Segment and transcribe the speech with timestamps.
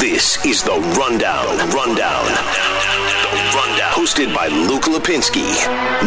[0.00, 1.56] This is the Rundown.
[1.70, 2.24] Rundown.
[2.26, 3.92] The Rundown.
[3.92, 5.48] Hosted by Luke Lapinski.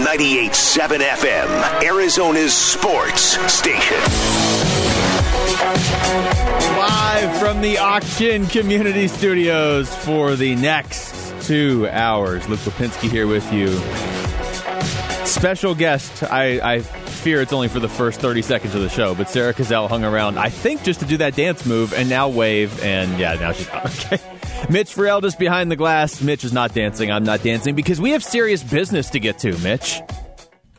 [0.03, 1.83] 98.7 FM.
[1.83, 3.97] Arizona's sports station.
[6.77, 12.47] Live from the Auction Community Studios for the next two hours.
[12.49, 13.69] Luke Lapinski here with you.
[15.25, 16.23] Special guest.
[16.23, 19.53] I, I fear it's only for the first 30 seconds of the show, but Sarah
[19.53, 23.19] Cazell hung around, I think, just to do that dance move and now wave, and
[23.19, 23.69] yeah, now she's
[24.05, 24.19] Okay.
[24.69, 26.21] Mitch Ferrell behind the glass.
[26.21, 27.11] Mitch is not dancing.
[27.11, 30.01] I'm not dancing because we have serious business to get to, Mitch.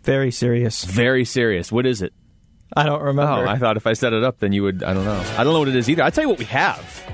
[0.02, 0.84] Very serious.
[0.84, 1.70] Very serious.
[1.70, 2.12] What is it?
[2.76, 3.46] I don't remember.
[3.46, 4.82] Oh, I thought if I set it up, then you would.
[4.82, 5.24] I don't know.
[5.36, 6.02] I don't know what it is either.
[6.02, 7.04] I'll tell you what we have.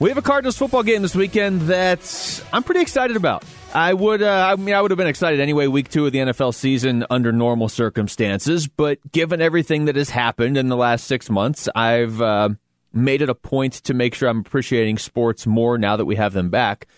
[0.00, 3.44] We have a Cardinals football game this weekend that I'm pretty excited about.
[3.78, 5.68] I would, uh, I mean, I would have been excited anyway.
[5.68, 10.56] Week two of the NFL season under normal circumstances, but given everything that has happened
[10.56, 12.48] in the last six months, I've uh,
[12.92, 16.32] made it a point to make sure I'm appreciating sports more now that we have
[16.32, 16.88] them back.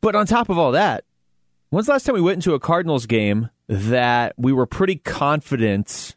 [0.00, 1.04] But on top of all that,
[1.68, 6.16] when's the last time we went into a Cardinals game that we were pretty confident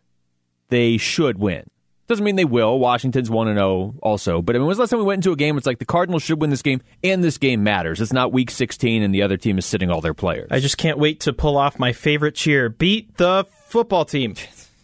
[0.69, 1.69] they should win?
[2.09, 2.79] Doesn't mean they will.
[2.79, 4.41] Washington's 1 0 also.
[4.41, 5.59] But I mean, when's the last time we went into a game?
[5.59, 8.01] It's like the Cardinals should win this game, and this game matters.
[8.01, 10.47] It's not week 16 and the other team is sitting all their players.
[10.49, 14.33] I just can't wait to pull off my favorite cheer beat the football team.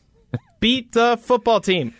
[0.59, 1.95] beat the football team.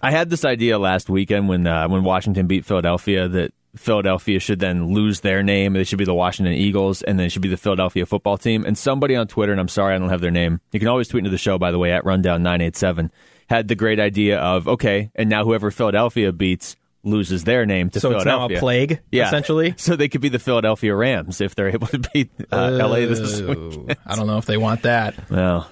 [0.00, 4.60] I had this idea last weekend when uh, when Washington beat Philadelphia that Philadelphia should
[4.60, 5.72] then lose their name.
[5.72, 8.64] They should be the Washington Eagles, and then it should be the Philadelphia football team.
[8.64, 10.60] And somebody on Twitter, and I'm sorry I don't have their name.
[10.70, 13.10] You can always tweet into the show, by the way, at Rundown987
[13.50, 17.98] had the great idea of okay, and now whoever Philadelphia beats loses their name to
[17.98, 18.44] so Philadelphia.
[18.44, 19.26] it's now a plague, yeah.
[19.26, 19.74] essentially.
[19.80, 23.40] So they could be the Philadelphia Rams if they're able to beat uh, LA this
[23.40, 23.96] week.
[24.06, 25.30] I don't know if they want that.
[25.30, 25.70] Well,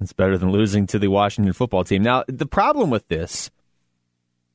[0.00, 2.02] it's better than losing to the Washington football team.
[2.02, 3.50] Now, the problem with this,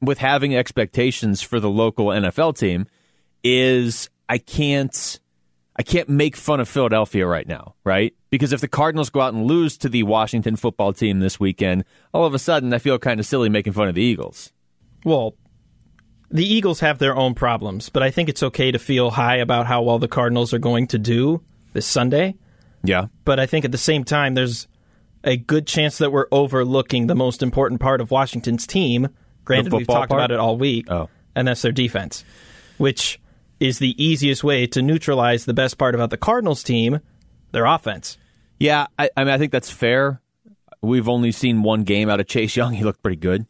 [0.02, 2.88] with having expectations for the local NFL team,
[3.44, 5.20] is I can't
[5.78, 8.14] I can't make fun of Philadelphia right now, right?
[8.30, 11.84] Because if the Cardinals go out and lose to the Washington football team this weekend,
[12.14, 14.54] all of a sudden I feel kind of silly making fun of the Eagles.
[15.04, 15.36] Well,
[16.32, 19.68] the Eagles have their own problems, but I think it's okay to feel high about
[19.68, 21.44] how well the Cardinals are going to do
[21.74, 22.36] this Sunday.
[22.84, 23.08] Yeah.
[23.26, 24.68] But I think at the same time, there's
[25.24, 29.10] a good chance that we're overlooking the most important part of Washington's team.
[29.44, 30.20] Granted, we've talked part?
[30.20, 31.10] about it all week, oh.
[31.36, 32.24] and that's their defense,
[32.78, 33.20] which
[33.60, 37.00] is the easiest way to neutralize the best part about the Cardinals team,
[37.52, 38.18] their offense.
[38.60, 40.22] Yeah, I, I mean, I think that's fair.
[40.82, 42.74] We've only seen one game out of Chase Young.
[42.76, 43.46] He looked pretty good.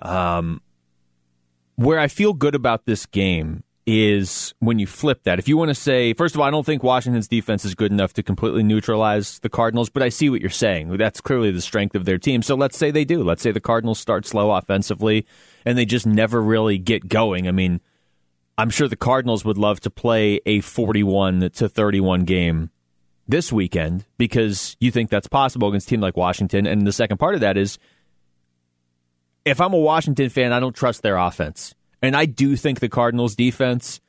[0.00, 0.60] Um,
[1.76, 5.38] where I feel good about this game is when you flip that.
[5.38, 7.92] If you want to say, first of all, I don't think Washington's defense is good
[7.92, 10.96] enough to completely neutralize the Cardinals, but I see what you're saying.
[10.96, 12.42] That's clearly the strength of their team.
[12.42, 13.22] So let's say they do.
[13.22, 15.26] Let's say the Cardinals start slow offensively
[15.66, 17.46] and they just never really get going.
[17.46, 17.80] I mean,
[18.56, 22.70] I'm sure the Cardinals would love to play a 41 to 31 game
[23.26, 26.66] this weekend because you think that's possible against a team like Washington.
[26.66, 27.78] And the second part of that is
[29.44, 31.74] if I'm a Washington fan, I don't trust their offense.
[32.00, 34.00] And I do think the Cardinals' defense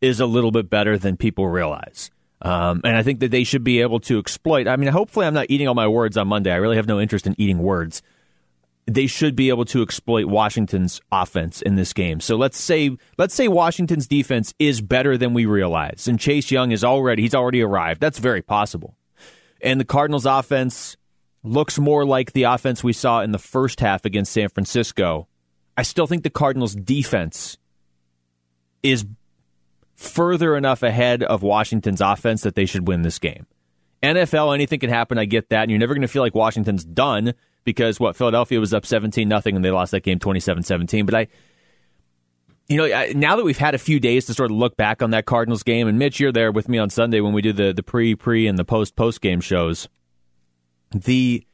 [0.00, 2.10] is a little bit better than people realize.
[2.40, 4.66] Um, and I think that they should be able to exploit.
[4.66, 6.50] I mean, hopefully, I'm not eating all my words on Monday.
[6.50, 8.02] I really have no interest in eating words
[8.86, 12.20] they should be able to exploit Washington's offense in this game.
[12.20, 16.72] So let's say let's say Washington's defense is better than we realize, and Chase Young
[16.72, 18.00] is already he's already arrived.
[18.00, 18.96] That's very possible.
[19.60, 20.96] And the Cardinals' offense
[21.44, 25.28] looks more like the offense we saw in the first half against San Francisco.
[25.76, 27.58] I still think the Cardinals' defense
[28.82, 29.06] is
[29.94, 33.46] further enough ahead of Washington's offense that they should win this game.
[34.02, 35.16] NFL, anything can happen.
[35.16, 35.62] I get that.
[35.62, 37.34] And you're never going to feel like Washington's done
[37.64, 41.26] because what Philadelphia was up 17 nothing and they lost that game 27-17 but I
[42.68, 45.10] you know now that we've had a few days to sort of look back on
[45.10, 47.72] that Cardinals game and Mitch you're there with me on Sunday when we do the
[47.72, 49.88] the pre pre and the post post game shows
[50.94, 51.46] the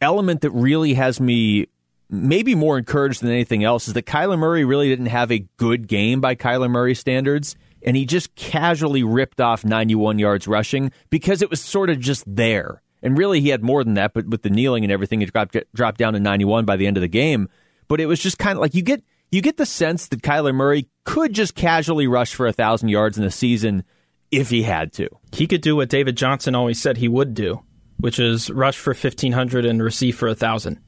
[0.00, 1.66] element that really has me
[2.10, 5.88] maybe more encouraged than anything else is that Kyler Murray really didn't have a good
[5.88, 11.42] game by Kyler Murray standards and he just casually ripped off 91 yards rushing because
[11.42, 14.42] it was sort of just there and really, he had more than that, but with
[14.42, 17.08] the kneeling and everything, he dropped dropped down to 91 by the end of the
[17.08, 17.48] game.
[17.88, 20.54] But it was just kind of like you get you get the sense that Kyler
[20.54, 23.84] Murray could just casually rush for a thousand yards in a season
[24.30, 25.08] if he had to.
[25.32, 27.62] He could do what David Johnson always said he would do,
[27.98, 30.80] which is rush for 1500 and receive for a thousand.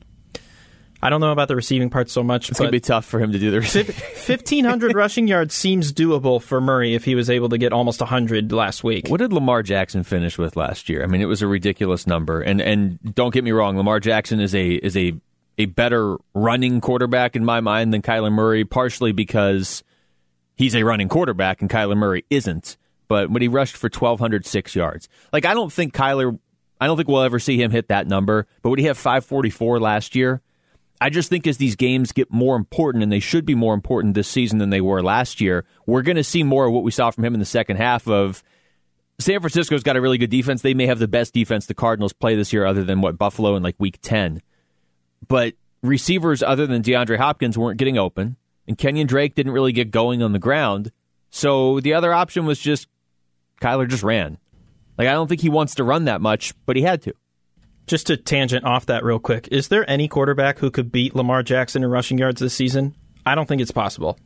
[1.04, 2.48] I don't know about the receiving part so much.
[2.48, 3.94] It's going to be tough for him to do the receiving.
[4.26, 8.50] 1,500 rushing yards seems doable for Murray if he was able to get almost 100
[8.52, 9.08] last week.
[9.08, 11.02] What did Lamar Jackson finish with last year?
[11.02, 12.40] I mean, it was a ridiculous number.
[12.40, 15.12] And and don't get me wrong, Lamar Jackson is a is a
[15.58, 19.84] a better running quarterback in my mind than Kyler Murray, partially because
[20.56, 22.78] he's a running quarterback and Kyler Murray isn't.
[23.08, 26.38] But when he rushed for 1,206 yards, like I don't think Kyler,
[26.80, 28.46] I don't think we'll ever see him hit that number.
[28.62, 30.40] But would he have 544 last year?
[31.00, 34.14] I just think as these games get more important, and they should be more important
[34.14, 36.91] this season than they were last year, we're going to see more of what we
[36.91, 38.43] saw from him in the second half of
[39.19, 40.62] San Francisco's got a really good defense.
[40.62, 43.56] They may have the best defense the Cardinals play this year, other than what Buffalo
[43.56, 44.41] in like week 10.
[45.26, 48.37] But receivers other than DeAndre Hopkins weren't getting open,
[48.67, 50.91] and Kenyon Drake didn't really get going on the ground.
[51.31, 52.88] So the other option was just
[53.61, 54.38] Kyler just ran.
[54.96, 57.14] Like, I don't think he wants to run that much, but he had to.
[57.86, 61.42] Just to tangent off that real quick, is there any quarterback who could beat Lamar
[61.42, 62.94] Jackson in rushing yards this season?
[63.26, 64.19] I don't think it's possible.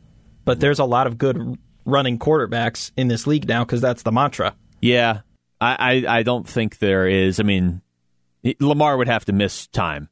[0.45, 4.11] But there's a lot of good running quarterbacks in this league now because that's the
[4.11, 4.55] mantra.
[4.81, 5.21] Yeah,
[5.59, 7.39] I, I, I don't think there is.
[7.39, 7.81] I mean,
[8.59, 10.09] Lamar would have to miss time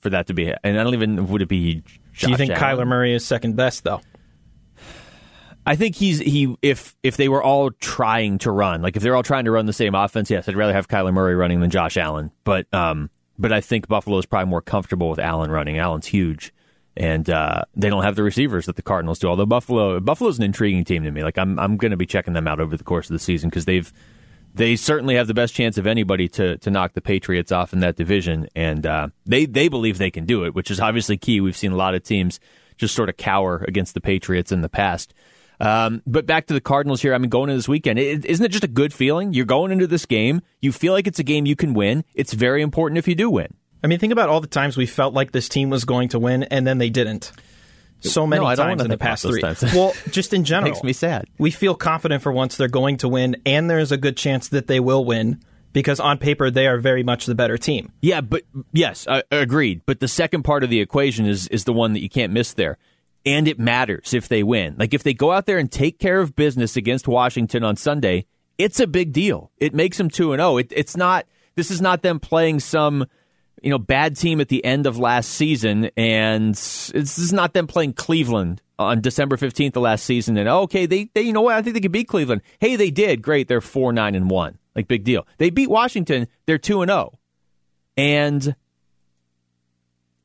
[0.00, 0.52] for that to be.
[0.64, 1.82] And I don't even would it be.
[2.12, 2.78] Josh Do you think Allen?
[2.78, 4.00] Kyler Murray is second best though?
[5.64, 9.14] I think he's he if if they were all trying to run, like if they're
[9.14, 11.70] all trying to run the same offense, yes, I'd rather have Kyler Murray running than
[11.70, 12.32] Josh Allen.
[12.42, 15.78] But um, but I think Buffalo is probably more comfortable with Allen running.
[15.78, 16.52] Allen's huge,
[16.96, 19.28] and uh, they don't have the receivers that the Cardinals do.
[19.28, 21.22] Although Buffalo Buffalo's an intriguing team to me.
[21.22, 23.48] Like I'm I'm going to be checking them out over the course of the season
[23.48, 23.92] because they've
[24.54, 27.80] they certainly have the best chance of anybody to to knock the Patriots off in
[27.80, 31.40] that division, and uh, they they believe they can do it, which is obviously key.
[31.40, 32.40] We've seen a lot of teams
[32.76, 35.14] just sort of cower against the Patriots in the past.
[35.62, 37.14] Um, but back to the Cardinals here.
[37.14, 39.32] I mean, going into this weekend, is isn't it just a good feeling?
[39.32, 40.42] You're going into this game.
[40.60, 42.04] You feel like it's a game you can win.
[42.14, 43.54] It's very important if you do win.
[43.84, 46.18] I mean, think about all the times we felt like this team was going to
[46.18, 47.32] win and then they didn't.
[48.00, 49.40] So many No, times in the past three.
[49.40, 49.62] times.
[49.74, 51.26] well, just in general, Makes me sad.
[51.38, 54.66] We feel confident for once they're going to win, and there's a good chance that
[54.66, 55.40] they will win
[55.72, 57.92] because on paper they are very much the better team.
[58.00, 58.42] Yeah, but
[58.72, 59.82] yes, uh, agreed.
[59.86, 62.54] But the second part of the equation is is the one that you can't miss
[62.54, 62.76] there.
[63.24, 64.74] And it matters if they win.
[64.78, 68.26] Like if they go out there and take care of business against Washington on Sunday,
[68.58, 69.50] it's a big deal.
[69.58, 70.58] It makes them 2 and 0.
[70.58, 73.06] It, it's not this is not them playing some
[73.62, 77.66] you know bad team at the end of last season and this is not them
[77.66, 81.42] playing Cleveland on December 15th of last season and oh, okay, they they you know
[81.42, 82.42] what, I think they could beat Cleveland.
[82.60, 83.22] Hey, they did.
[83.22, 83.48] Great.
[83.48, 84.58] They're 4-9 and 1.
[84.74, 85.26] Like big deal.
[85.38, 86.26] They beat Washington.
[86.46, 87.18] They're 2 and 0.
[87.96, 88.56] And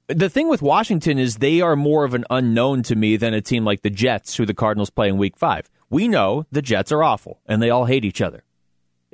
[0.07, 3.41] the thing with Washington is they are more of an unknown to me than a
[3.41, 5.69] team like the Jets, who the Cardinals play in week five.
[5.89, 8.43] We know the Jets are awful and they all hate each other.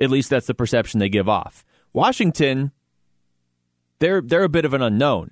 [0.00, 1.64] At least that's the perception they give off.
[1.92, 2.72] Washington,
[4.00, 5.30] they're they're a bit of an unknown.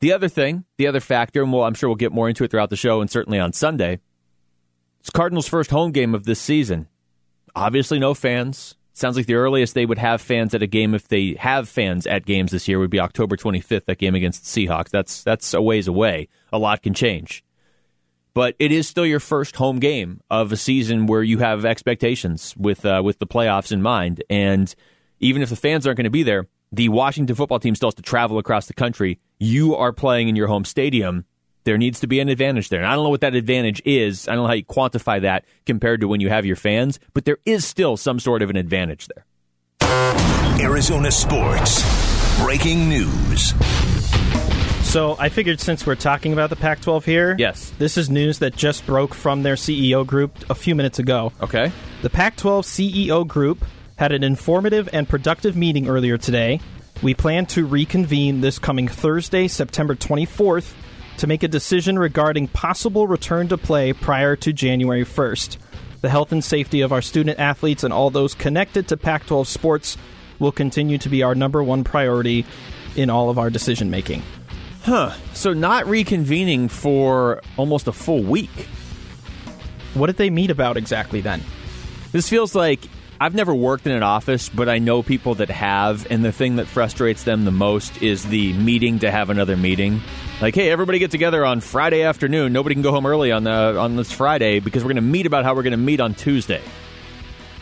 [0.00, 2.50] The other thing, the other factor, and we'll, I'm sure we'll get more into it
[2.50, 4.00] throughout the show and certainly on Sunday,
[5.00, 6.88] it's Cardinals' first home game of this season.
[7.54, 8.76] Obviously, no fans.
[8.94, 12.06] Sounds like the earliest they would have fans at a game, if they have fans
[12.06, 13.86] at games this year, would be October 25th.
[13.86, 14.90] That game against the Seahawks.
[14.90, 16.28] That's that's a ways away.
[16.52, 17.42] A lot can change,
[18.34, 22.54] but it is still your first home game of a season where you have expectations
[22.56, 24.22] with uh, with the playoffs in mind.
[24.28, 24.74] And
[25.20, 27.94] even if the fans aren't going to be there, the Washington football team still has
[27.94, 29.20] to travel across the country.
[29.38, 31.24] You are playing in your home stadium.
[31.64, 32.80] There needs to be an advantage there.
[32.80, 34.26] And I don't know what that advantage is.
[34.28, 37.24] I don't know how you quantify that compared to when you have your fans, but
[37.24, 39.24] there is still some sort of an advantage there.
[40.60, 41.82] Arizona Sports.
[42.42, 43.54] Breaking news.
[44.82, 47.72] So I figured since we're talking about the Pac 12 here, Yes.
[47.78, 51.32] this is news that just broke from their CEO group a few minutes ago.
[51.40, 51.72] Okay.
[52.02, 53.64] The Pac 12 CEO group
[53.96, 56.60] had an informative and productive meeting earlier today.
[57.02, 60.74] We plan to reconvene this coming Thursday, September 24th,
[61.18, 65.58] to make a decision regarding possible return to play prior to January 1st.
[66.00, 69.46] The health and safety of our student athletes and all those connected to Pac 12
[69.46, 69.96] sports
[70.38, 72.44] will continue to be our number one priority
[72.96, 74.22] in all of our decision making.
[74.82, 75.12] Huh.
[75.32, 78.50] So not reconvening for almost a full week.
[79.94, 81.42] What did they meet about exactly then?
[82.10, 82.80] This feels like
[83.22, 86.56] I've never worked in an office, but I know people that have, and the thing
[86.56, 90.00] that frustrates them the most is the meeting to have another meeting.
[90.40, 92.52] Like, hey, everybody get together on Friday afternoon.
[92.52, 95.26] Nobody can go home early on the on this Friday because we're going to meet
[95.26, 96.60] about how we're going to meet on Tuesday.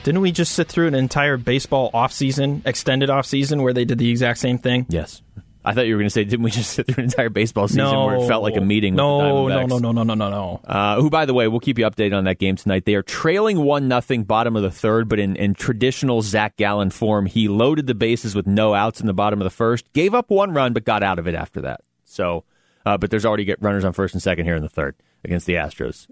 [0.02, 4.08] Didn't we just sit through an entire baseball offseason, extended offseason, where they did the
[4.08, 4.86] exact same thing?
[4.88, 5.20] Yes.
[5.62, 7.68] I thought you were going to say, didn't we just sit through an entire baseball
[7.68, 8.94] season no, where it felt like a meeting?
[8.94, 10.60] No, the no, no, no, no, no, no, no.
[10.64, 12.84] Uh, who, by the way, we'll keep you updated on that game tonight.
[12.84, 16.90] They are trailing one nothing, bottom of the third, but in, in traditional Zach Gallen
[16.90, 20.14] form, he loaded the bases with no outs in the bottom of the first, gave
[20.14, 21.82] up one run, but got out of it after that.
[22.04, 22.44] So,
[22.86, 25.46] uh, but there's already get runners on first and second here in the third against
[25.46, 26.08] the Astros.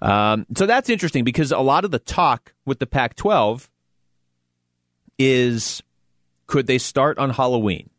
[0.00, 3.68] Um, so that's interesting because a lot of the talk with the Pac-12
[5.18, 5.82] is
[6.46, 7.90] could they start on Halloween?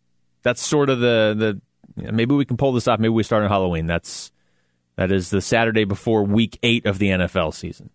[0.46, 1.60] That's sort of the
[1.98, 3.00] the maybe we can pull this off.
[3.00, 3.88] Maybe we start on Halloween.
[3.88, 4.32] That's
[4.96, 7.90] that is the Saturday before Week Eight of the NFL season.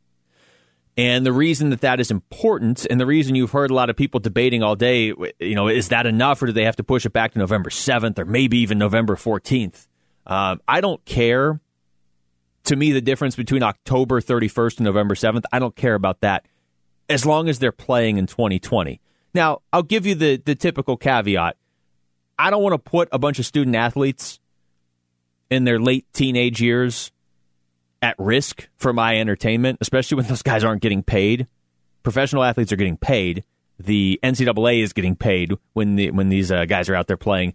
[0.96, 3.94] And the reason that that is important, and the reason you've heard a lot of
[3.94, 7.06] people debating all day, you know, is that enough, or do they have to push
[7.06, 9.86] it back to November seventh, or maybe even November fourteenth?
[10.26, 11.60] Um, I don't care.
[12.64, 16.46] To me, the difference between October 31st and November 7th, I don't care about that
[17.08, 19.00] as long as they're playing in 2020.
[19.32, 21.56] Now, I'll give you the, the typical caveat.
[22.40, 24.40] I don't want to put a bunch of student athletes
[25.50, 27.12] in their late teenage years
[28.00, 31.46] at risk for my entertainment, especially when those guys aren't getting paid.
[32.02, 33.44] Professional athletes are getting paid.
[33.78, 37.52] The NCAA is getting paid when the, when these uh, guys are out there playing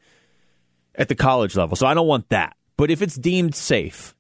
[0.94, 1.76] at the college level.
[1.76, 2.56] So I don't want that.
[2.78, 4.16] But if it's deemed safe,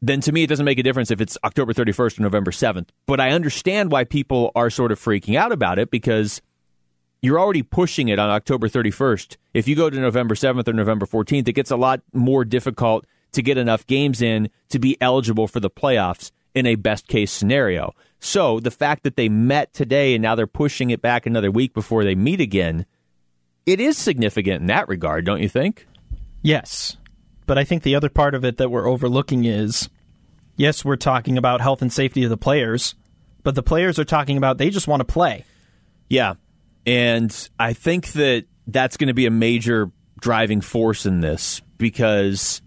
[0.00, 2.90] then to me it doesn't make a difference if it's October 31st or November 7th.
[3.06, 6.40] But I understand why people are sort of freaking out about it because
[7.22, 9.36] you're already pushing it on October 31st.
[9.54, 13.06] If you go to November 7th or November 14th, it gets a lot more difficult
[13.32, 17.30] to get enough games in to be eligible for the playoffs in a best case
[17.30, 17.94] scenario.
[18.20, 21.72] So the fact that they met today and now they're pushing it back another week
[21.72, 22.86] before they meet again,
[23.64, 25.86] it is significant in that regard, don't you think?
[26.42, 26.96] Yes.
[27.46, 29.88] But I think the other part of it that we're overlooking is
[30.56, 32.94] yes, we're talking about health and safety of the players,
[33.42, 35.44] but the players are talking about they just want to play.
[36.08, 36.34] Yeah.
[36.86, 42.62] And I think that that's going to be a major driving force in this because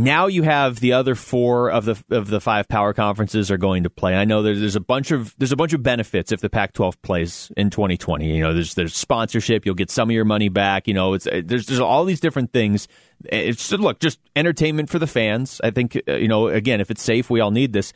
[0.00, 3.82] now you have the other four of the of the five power conferences are going
[3.82, 4.14] to play.
[4.14, 7.02] I know there's, there's a bunch of there's a bunch of benefits if the Pac-12
[7.02, 8.32] plays in 2020.
[8.32, 10.86] You know, there's there's sponsorship, you'll get some of your money back.
[10.86, 12.86] You know, it's there's there's all these different things.
[13.24, 15.60] It's look just entertainment for the fans.
[15.64, 17.92] I think uh, you know again if it's safe, we all need this.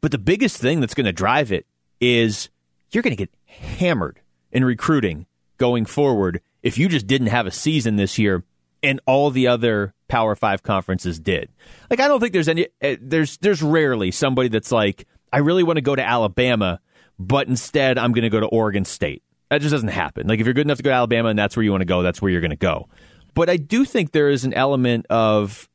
[0.00, 1.66] But the biggest thing that's going to drive it
[2.00, 2.48] is
[2.92, 4.20] you're going to get hammered
[4.52, 5.26] in recruiting
[5.56, 8.44] going forward if you just didn't have a season this year
[8.82, 11.50] and all the other Power Five conferences did.
[11.90, 15.62] Like I don't think there's any uh, there's there's rarely somebody that's like I really
[15.62, 16.80] want to go to Alabama,
[17.18, 19.22] but instead I'm going to go to Oregon State.
[19.50, 20.26] That just doesn't happen.
[20.26, 21.86] Like if you're good enough to go to Alabama and that's where you want to
[21.86, 22.88] go, that's where you're going to go.
[23.34, 25.68] But I do think there is an element of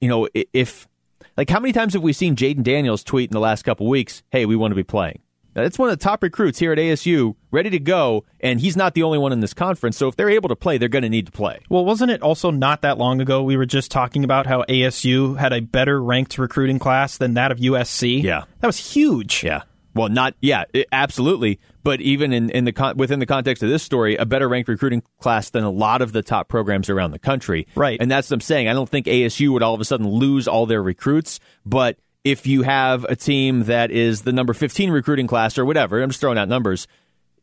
[0.00, 0.88] you know if
[1.36, 4.22] like how many times have we seen Jayden Daniels tweet in the last couple weeks,
[4.30, 5.20] "Hey, we want to be playing."
[5.54, 8.94] That's one of the top recruits here at ASU, ready to go, and he's not
[8.94, 9.96] the only one in this conference.
[9.96, 11.60] So if they're able to play, they're going to need to play.
[11.68, 15.38] Well, wasn't it also not that long ago we were just talking about how ASU
[15.38, 18.22] had a better ranked recruiting class than that of USC?
[18.22, 19.44] Yeah, that was huge.
[19.44, 19.62] Yeah,
[19.94, 21.60] well, not yeah, it, absolutely.
[21.84, 24.68] But even in, in the con- within the context of this story, a better ranked
[24.68, 27.66] recruiting class than a lot of the top programs around the country.
[27.76, 28.68] Right, and that's what I'm saying.
[28.68, 32.46] I don't think ASU would all of a sudden lose all their recruits, but if
[32.46, 36.20] you have a team that is the number 15 recruiting class or whatever, I'm just
[36.20, 36.88] throwing out numbers,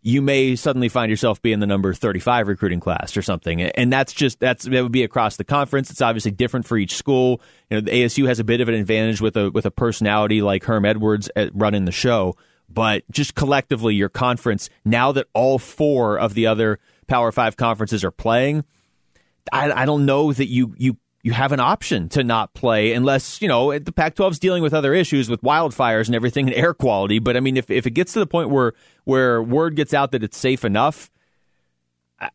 [0.01, 3.61] you may suddenly find yourself being the number 35 recruiting class or something.
[3.61, 5.91] And that's just, that's, that would be across the conference.
[5.91, 7.39] It's obviously different for each school.
[7.69, 10.41] You know, the ASU has a bit of an advantage with a, with a personality
[10.41, 12.35] like Herm Edwards running the show.
[12.67, 18.03] But just collectively, your conference, now that all four of the other Power Five conferences
[18.03, 18.63] are playing,
[19.51, 23.41] I, I don't know that you, you you have an option to not play unless,
[23.41, 26.55] you know, the Pac 12 is dealing with other issues with wildfires and everything and
[26.55, 27.19] air quality.
[27.19, 28.73] But I mean, if, if it gets to the point where,
[29.03, 31.11] where word gets out that it's safe enough,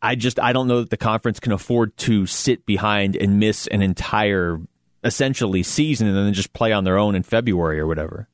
[0.01, 3.67] I just, I don't know that the conference can afford to sit behind and miss
[3.67, 4.59] an entire,
[5.03, 8.27] essentially, season and then just play on their own in February or whatever.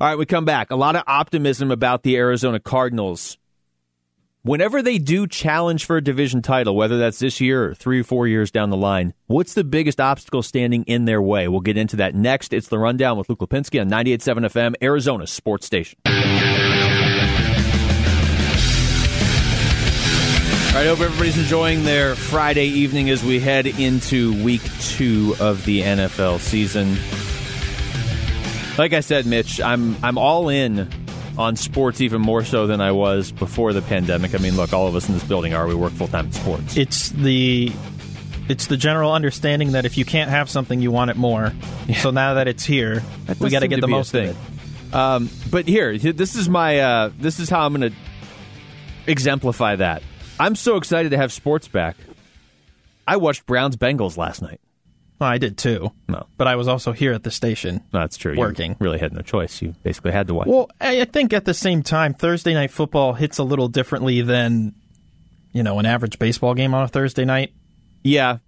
[0.00, 0.70] All right, we come back.
[0.70, 3.38] A lot of optimism about the Arizona Cardinals
[4.42, 8.04] whenever they do challenge for a division title, whether that's this year or three or
[8.04, 11.48] four years down the line, what's the biggest obstacle standing in their way?
[11.48, 12.52] We'll get into that next.
[12.52, 15.98] It's the rundown with Luke Lapinski on 98.7 FM, Arizona Sports Station.
[16.06, 16.12] All
[20.74, 25.64] right, I hope everybody's enjoying their Friday evening as we head into week two of
[25.64, 26.96] the NFL season.
[28.78, 30.88] Like I said, Mitch, I'm I'm all in
[31.38, 34.34] on sports even more so than I was before the pandemic.
[34.34, 35.66] I mean, look, all of us in this building are.
[35.66, 36.76] We work full time in sports.
[36.76, 37.72] It's the
[38.48, 41.52] it's the general understanding that if you can't have something, you want it more.
[41.86, 42.00] Yeah.
[42.00, 44.36] So now that it's here, that we got to get the most thing.
[44.92, 47.96] Um, but here, this is my uh, this is how I'm going to
[49.06, 50.02] exemplify that.
[50.40, 51.96] I'm so excited to have sports back.
[53.06, 54.60] I watched Browns Bengals last night.
[55.18, 55.90] Well, I did too.
[56.08, 57.82] No, but I was also here at the station.
[57.92, 58.36] No, that's true.
[58.36, 59.60] Working, you really had no choice.
[59.60, 60.46] You basically had to watch.
[60.46, 64.74] Well, I think at the same time, Thursday night football hits a little differently than
[65.52, 67.52] you know an average baseball game on a Thursday night.
[68.04, 68.38] Yeah,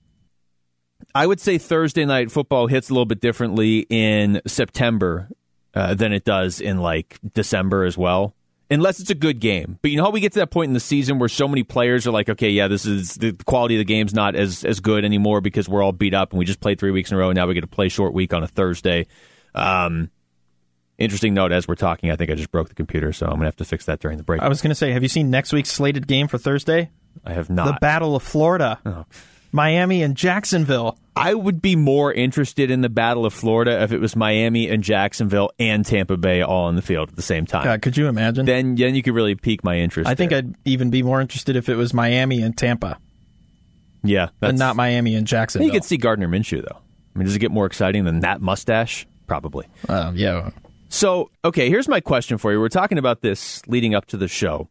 [1.15, 5.29] I would say Thursday night football hits a little bit differently in September
[5.75, 8.35] uh, than it does in like December as well.
[8.71, 9.79] Unless it's a good game.
[9.83, 11.63] But you know how we get to that point in the season where so many
[11.63, 14.81] players are like, okay, yeah, this is the quality of the game's not as as
[14.81, 17.21] good anymore because we're all beat up and we just played three weeks in a
[17.21, 19.07] row and now we get to play short week on a Thursday.
[19.55, 20.11] Um,
[20.99, 23.47] interesting note as we're talking, I think I just broke the computer, so I'm gonna
[23.47, 24.43] have to fix that during the break.
[24.43, 26.91] I was going to say, have you seen next week's slated game for Thursday?
[27.25, 27.67] I have not.
[27.67, 29.05] The Battle of Florida, Oh.
[29.53, 30.99] Miami and Jacksonville.
[31.17, 34.83] I would be more interested in the Battle of Florida if it was Miami and
[34.83, 37.65] Jacksonville and Tampa Bay all on the field at the same time.
[37.65, 38.47] God, could you imagine?
[38.47, 40.09] Then, then you could really pique my interest.
[40.09, 40.39] I think there.
[40.39, 42.99] I'd even be more interested if it was Miami and Tampa
[44.03, 45.67] yeah, that's and not Miami and Jacksonville.
[45.67, 46.79] You could see Gardner Minshew though.
[47.15, 49.07] I mean, does it get more exciting than that mustache?
[49.27, 49.67] Probably.
[49.89, 50.51] Uh, yeah.
[50.89, 52.61] So, okay, here's my question for you.
[52.61, 54.69] We're talking about this leading up to the show.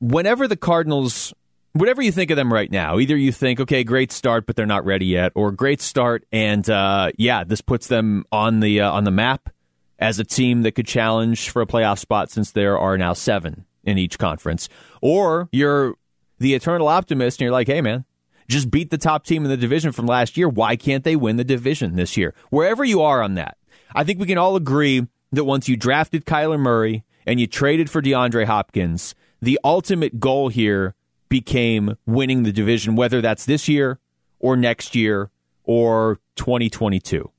[0.00, 1.32] Whenever the Cardinals,
[1.72, 4.66] whatever you think of them right now, either you think, okay, great start, but they're
[4.66, 8.90] not ready yet, or great start, and uh, yeah, this puts them on the uh,
[8.90, 9.50] on the map
[9.98, 13.66] as a team that could challenge for a playoff spot since there are now seven
[13.84, 14.68] in each conference,
[15.00, 15.94] or you're
[16.38, 18.04] the eternal optimist and you're like, hey, man,
[18.48, 20.48] just beat the top team in the division from last year.
[20.48, 22.34] Why can't they win the division this year?
[22.48, 23.58] Wherever you are on that,
[23.94, 27.90] I think we can all agree that once you drafted Kyler Murray and you traded
[27.90, 30.94] for DeAndre Hopkins, the ultimate goal here
[31.30, 33.98] became winning the division, whether that's this year
[34.38, 35.30] or next year
[35.64, 37.30] or 2022.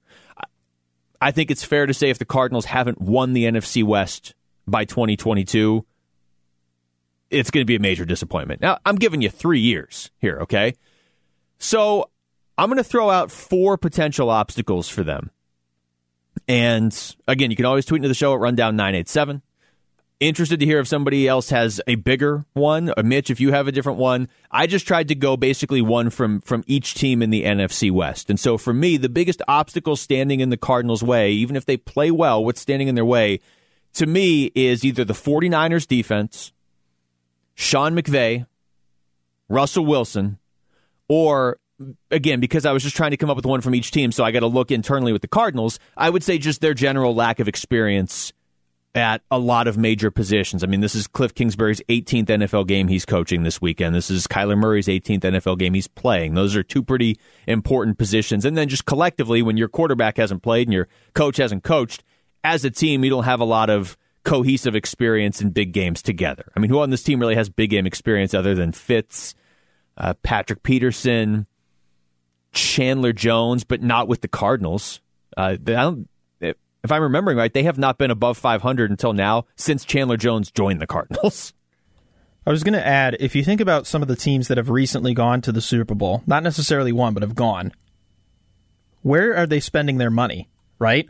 [1.21, 4.33] I think it's fair to say if the Cardinals haven't won the NFC West
[4.67, 5.85] by 2022,
[7.29, 8.61] it's going to be a major disappointment.
[8.61, 10.73] Now, I'm giving you three years here, okay?
[11.59, 12.09] So
[12.57, 15.29] I'm going to throw out four potential obstacles for them.
[16.47, 19.41] And again, you can always tweet into the show at Rundown987.
[20.21, 22.93] Interested to hear if somebody else has a bigger one.
[22.95, 24.27] Or Mitch, if you have a different one.
[24.51, 28.29] I just tried to go basically one from, from each team in the NFC West.
[28.29, 31.75] And so for me, the biggest obstacle standing in the Cardinals' way, even if they
[31.75, 33.39] play well, what's standing in their way,
[33.93, 36.53] to me, is either the 49ers defense,
[37.55, 38.45] Sean McVay,
[39.49, 40.37] Russell Wilson,
[41.07, 41.57] or
[42.11, 44.23] again, because I was just trying to come up with one from each team, so
[44.23, 47.39] I got to look internally with the Cardinals, I would say just their general lack
[47.39, 48.33] of experience
[48.93, 50.63] at a lot of major positions.
[50.63, 53.95] I mean, this is Cliff Kingsbury's 18th NFL game he's coaching this weekend.
[53.95, 56.33] This is Kyler Murray's 18th NFL game he's playing.
[56.33, 58.43] Those are two pretty important positions.
[58.43, 62.03] And then just collectively, when your quarterback hasn't played and your coach hasn't coached,
[62.43, 66.51] as a team, you don't have a lot of cohesive experience in big games together.
[66.55, 69.35] I mean, who on this team really has big game experience other than Fitz,
[69.97, 71.47] uh, Patrick Peterson,
[72.51, 75.01] Chandler Jones, but not with the Cardinals?
[75.37, 76.09] Uh, I don't,
[76.83, 80.51] if I'm remembering right, they have not been above 500 until now since Chandler Jones
[80.51, 81.53] joined the Cardinals.
[82.45, 84.69] I was going to add if you think about some of the teams that have
[84.69, 87.71] recently gone to the Super Bowl, not necessarily won, but have gone,
[89.03, 91.07] where are they spending their money, right?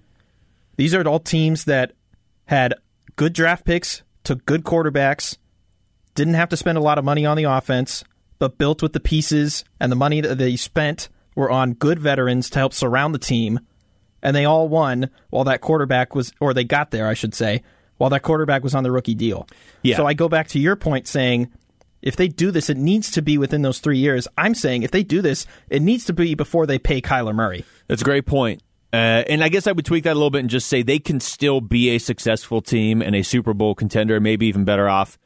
[0.76, 1.94] These are all teams that
[2.46, 2.74] had
[3.16, 5.38] good draft picks, took good quarterbacks,
[6.16, 8.04] didn't have to spend a lot of money on the offense,
[8.40, 12.50] but built with the pieces and the money that they spent were on good veterans
[12.50, 13.60] to help surround the team.
[14.24, 17.64] And they all won while that quarterback was, or they got there, I should say,
[17.98, 19.48] while that quarterback was on the rookie deal.
[19.82, 19.98] Yeah.
[19.98, 21.52] So I go back to your point saying,
[22.02, 24.28] if they do this, it needs to be within those three years.
[24.38, 27.64] I'm saying if they do this, it needs to be before they pay Kyler Murray.
[27.88, 28.62] That's a great point.
[28.94, 31.00] Uh, and I guess I would tweak that a little bit and just say they
[31.00, 35.18] can still be a successful team and a Super Bowl contender, maybe even better off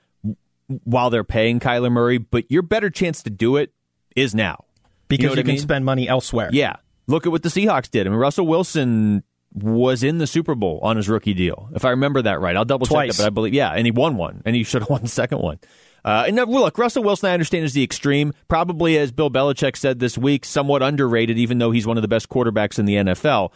[0.83, 2.17] while they're paying Kyler Murray.
[2.17, 3.71] But your better chance to do it
[4.15, 4.65] is now.
[5.07, 5.59] Because You you, know I can mean?
[5.59, 6.49] spend money elsewhere.
[6.51, 6.75] Yeah.
[7.07, 8.07] Look at what the Seahawks did.
[8.07, 11.91] I mean, Russell Wilson was in the Super Bowl on his rookie deal, if I
[11.91, 12.55] remember that right.
[12.57, 14.81] I'll double check it, but I believe, yeah, and he won one, and he should
[14.81, 15.59] have won the second one.
[16.03, 18.33] Uh, and now, look, Russell Wilson, I understand, is the extreme.
[18.47, 22.07] Probably, as Bill Belichick said this week, somewhat underrated, even though he's one of the
[22.07, 23.51] best quarterbacks in the NFL.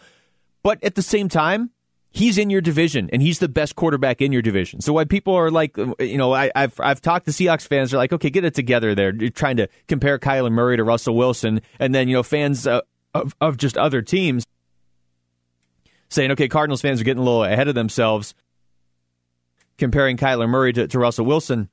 [0.64, 1.70] But at the same time,
[2.10, 4.80] he's in your division, and he's the best quarterback in your division.
[4.80, 7.98] So when people are like, you know, I, I've I've talked to Seahawks fans, they're
[7.98, 8.96] like, okay, get it together.
[8.96, 12.66] There, You're trying to compare Kyler Murray to Russell Wilson, and then you know, fans
[12.66, 12.80] uh,
[13.14, 14.44] of of just other teams
[16.08, 18.34] saying, okay, Cardinals fans are getting a little ahead of themselves
[19.78, 21.70] comparing Kyler Murray to, to Russell Wilson.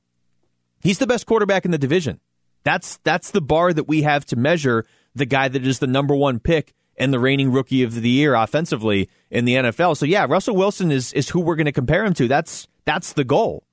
[0.80, 2.20] He's the best quarterback in the division.
[2.64, 6.14] That's that's the bar that we have to measure the guy that is the number
[6.14, 9.96] one pick and the reigning rookie of the year offensively in the NFL.
[9.96, 12.28] So yeah, Russell Wilson is is who we're going to compare him to.
[12.28, 13.64] That's that's the goal.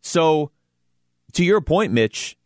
[0.00, 0.50] So
[1.32, 2.36] to your point, Mitch,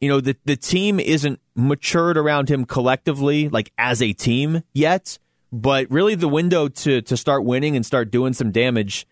[0.00, 5.18] you know, the the team isn't matured around him collectively, like as a team yet.
[5.50, 9.06] But really, the window to to start winning and start doing some damage.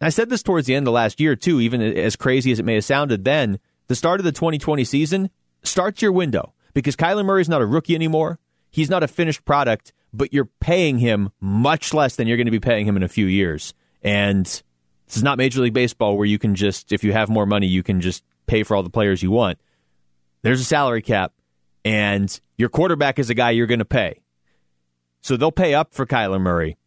[0.00, 1.60] I said this towards the end of last year too.
[1.60, 3.58] Even as crazy as it may have sounded then,
[3.88, 5.30] the start of the 2020 season
[5.62, 8.38] starts your window because Kyler Murray's not a rookie anymore.
[8.70, 12.52] He's not a finished product, but you're paying him much less than you're going to
[12.52, 13.74] be paying him in a few years.
[14.02, 17.46] And This is not Major League Baseball where you can just, if you have more
[17.46, 19.58] money, you can just pay for all the players you want.
[20.42, 21.32] There's a salary cap,
[21.84, 24.20] and your quarterback is a guy you're going to pay.
[25.20, 26.78] So they'll pay up for Kyler Murray,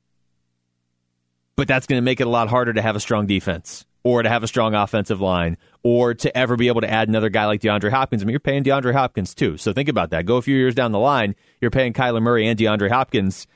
[1.56, 4.24] but that's going to make it a lot harder to have a strong defense or
[4.24, 7.46] to have a strong offensive line or to ever be able to add another guy
[7.46, 8.22] like DeAndre Hopkins.
[8.22, 9.58] I mean, you're paying DeAndre Hopkins too.
[9.58, 10.26] So think about that.
[10.26, 13.48] Go a few years down the line, you're paying Kyler Murray and DeAndre Hopkins.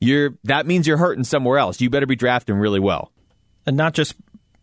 [0.00, 1.80] You're that means you're hurting somewhere else.
[1.80, 3.12] You better be drafting really well.
[3.64, 4.16] And not just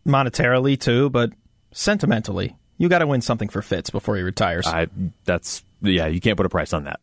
[0.05, 1.31] monetarily too, but
[1.71, 2.55] sentimentally.
[2.79, 4.65] You got to win something for Fitz before he retires.
[4.65, 4.87] I
[5.25, 7.01] that's yeah, you can't put a price on that.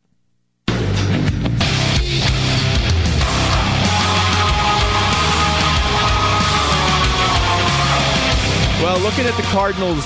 [8.83, 10.05] Well, looking at the Cardinals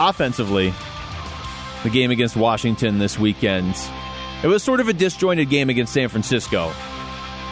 [0.00, 0.74] offensively,
[1.84, 3.76] the game against Washington this weekend,
[4.42, 6.72] it was sort of a disjointed game against San Francisco.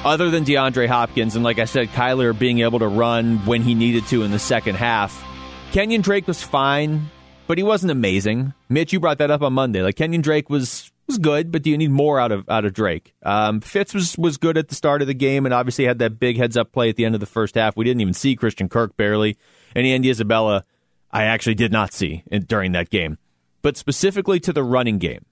[0.05, 3.75] Other than DeAndre Hopkins, and like I said, Kyler being able to run when he
[3.75, 5.26] needed to in the second half,
[5.73, 7.11] Kenyon Drake was fine,
[7.47, 8.55] but he wasn't amazing.
[8.69, 9.83] Mitch, you brought that up on Monday.
[9.83, 12.73] Like Kenyon Drake was was good, but do you need more out of out of
[12.73, 13.15] Drake?
[13.23, 16.19] Um, Fitz was was good at the start of the game, and obviously had that
[16.19, 17.77] big heads up play at the end of the first half.
[17.77, 19.37] We didn't even see Christian Kirk barely,
[19.75, 20.65] and Andy Isabella,
[21.11, 23.19] I actually did not see in, during that game.
[23.63, 25.25] But specifically to the running game,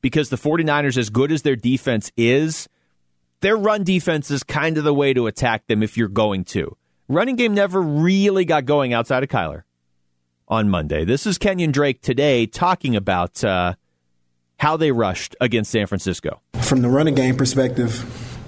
[0.00, 2.68] because the 49ers, as good as their defense is,
[3.40, 6.76] their run defense is kind of the way to attack them if you're going to.
[7.08, 9.62] Running game never really got going outside of Kyler
[10.46, 11.06] on Monday.
[11.06, 13.42] This is Kenyon Drake today talking about.
[13.42, 13.74] Uh,
[14.58, 16.40] how they rushed against San Francisco.
[16.60, 18.04] From the running game perspective,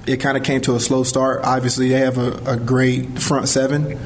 [0.06, 1.40] it kind of came to a slow start.
[1.44, 3.98] Obviously, they have a, a great front seven,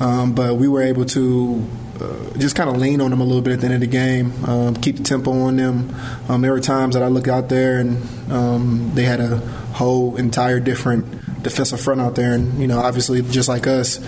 [0.00, 1.68] um, but we were able to
[2.00, 3.86] uh, just kind of lean on them a little bit at the end of the
[3.86, 5.94] game, um, keep the tempo on them.
[6.28, 10.16] Um, there were times that I look out there and um, they had a whole
[10.16, 11.06] entire different
[11.42, 13.98] defensive front out there, and you know, obviously, just like us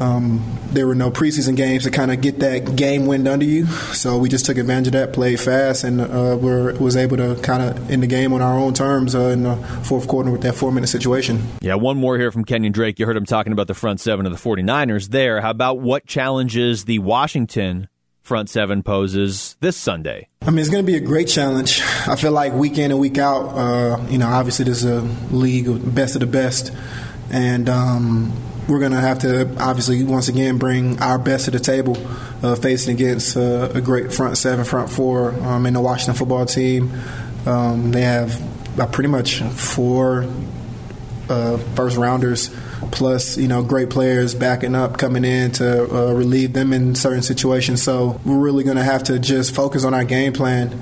[0.00, 3.66] um, there were no preseason games to kind of get that game wind under you,
[3.66, 7.36] so we just took advantage of that, played fast, and uh, were was able to
[7.42, 10.42] kind of end the game on our own terms uh, in the fourth quarter with
[10.42, 11.42] that four minute situation.
[11.60, 12.98] Yeah, one more here from Kenyon Drake.
[12.98, 15.40] You heard him talking about the front seven of the 49ers there.
[15.40, 17.88] How about what challenges the Washington
[18.24, 20.28] front seven poses this Sunday?
[20.42, 21.80] I mean, it's going to be a great challenge.
[22.08, 25.02] I feel like week in and week out, uh, you know, obviously this is a
[25.32, 26.72] league of best of the best,
[27.30, 28.32] and um,
[28.66, 31.96] we're going to have to obviously once again bring our best to the table,
[32.42, 36.46] uh, facing against uh, a great front seven, front four um, in the Washington football
[36.46, 36.92] team.
[37.46, 40.26] Um, they have uh, pretty much four
[41.28, 42.50] uh, first rounders
[42.90, 47.22] plus you know great players backing up coming in to uh, relieve them in certain
[47.22, 47.82] situations.
[47.82, 50.78] So we're really going to have to just focus on our game plan.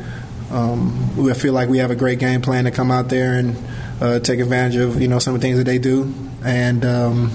[0.50, 3.56] Um, we feel like we have a great game plan to come out there and
[4.00, 6.12] uh, take advantage of you know some of the things that they do
[6.44, 7.30] and um,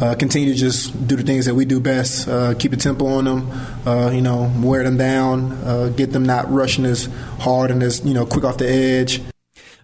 [0.00, 2.28] uh, continue to just do the things that we do best.
[2.28, 3.50] Uh, keep a tempo on them,
[3.86, 7.06] uh, you know, wear them down, uh, get them not rushing as
[7.40, 9.20] hard and as you know quick off the edge.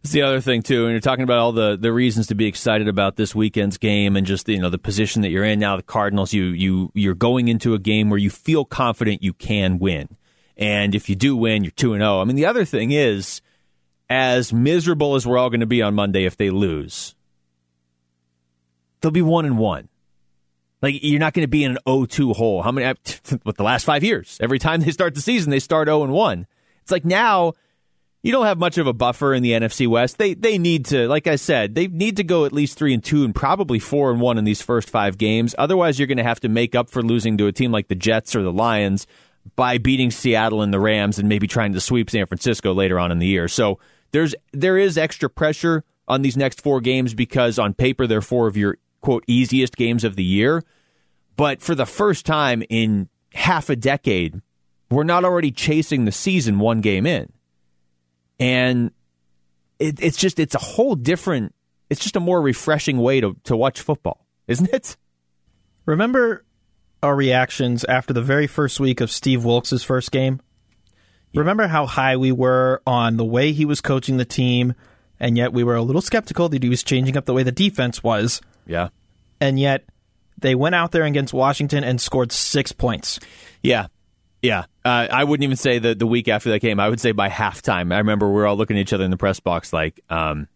[0.04, 2.44] That's the other thing too, and you're talking about all the, the reasons to be
[2.44, 5.78] excited about this weekend's game, and just you know the position that you're in now.
[5.78, 9.78] The Cardinals, you you you're going into a game where you feel confident you can
[9.78, 10.18] win,
[10.58, 12.18] and if you do win, you're two and zero.
[12.18, 12.20] Oh.
[12.20, 13.40] I mean, the other thing is,
[14.10, 17.14] as miserable as we're all going to be on Monday if they lose,
[19.00, 19.88] they'll be one and one.
[20.82, 22.60] Like you're not going to be in an 0-2 hole.
[22.60, 22.86] How many?
[23.46, 26.12] With the last five years, every time they start the season, they start 0 and
[26.12, 26.46] one.
[26.82, 27.54] It's like now
[28.24, 30.16] you don't have much of a buffer in the NFC West.
[30.16, 33.04] They they need to, like I said, they need to go at least three and
[33.04, 35.54] two and probably four and one in these first five games.
[35.58, 37.94] Otherwise, you're going to have to make up for losing to a team like the
[37.94, 39.06] Jets or the Lions
[39.56, 43.12] by beating Seattle and the Rams and maybe trying to sweep San Francisco later on
[43.12, 43.46] in the year.
[43.46, 43.78] So
[44.12, 48.46] there's there is extra pressure on these next four games because on paper they're four
[48.46, 50.62] of your quote easiest games of the year.
[51.36, 54.40] But for the first time in half a decade,
[54.90, 57.30] we're not already chasing the season one game in.
[58.38, 58.90] And
[59.78, 61.54] it, it's just, it's a whole different,
[61.90, 64.96] it's just a more refreshing way to, to watch football, isn't it?
[65.86, 66.44] Remember
[67.02, 70.40] our reactions after the very first week of Steve Wilks' first game?
[71.32, 71.40] Yeah.
[71.40, 74.74] Remember how high we were on the way he was coaching the team,
[75.20, 77.52] and yet we were a little skeptical that he was changing up the way the
[77.52, 78.40] defense was.
[78.66, 78.88] Yeah.
[79.40, 79.84] And yet
[80.38, 83.20] they went out there against Washington and scored six points.
[83.62, 83.88] Yeah.
[84.44, 86.78] Yeah, uh, I wouldn't even say the the week after that game.
[86.78, 87.94] I would say by halftime.
[87.94, 90.48] I remember we were all looking at each other in the press box like, um,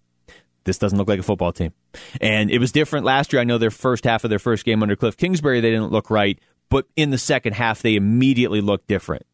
[0.64, 1.72] "This doesn't look like a football team."
[2.20, 3.40] And it was different last year.
[3.40, 6.10] I know their first half of their first game under Cliff Kingsbury, they didn't look
[6.10, 9.24] right, but in the second half, they immediately looked different.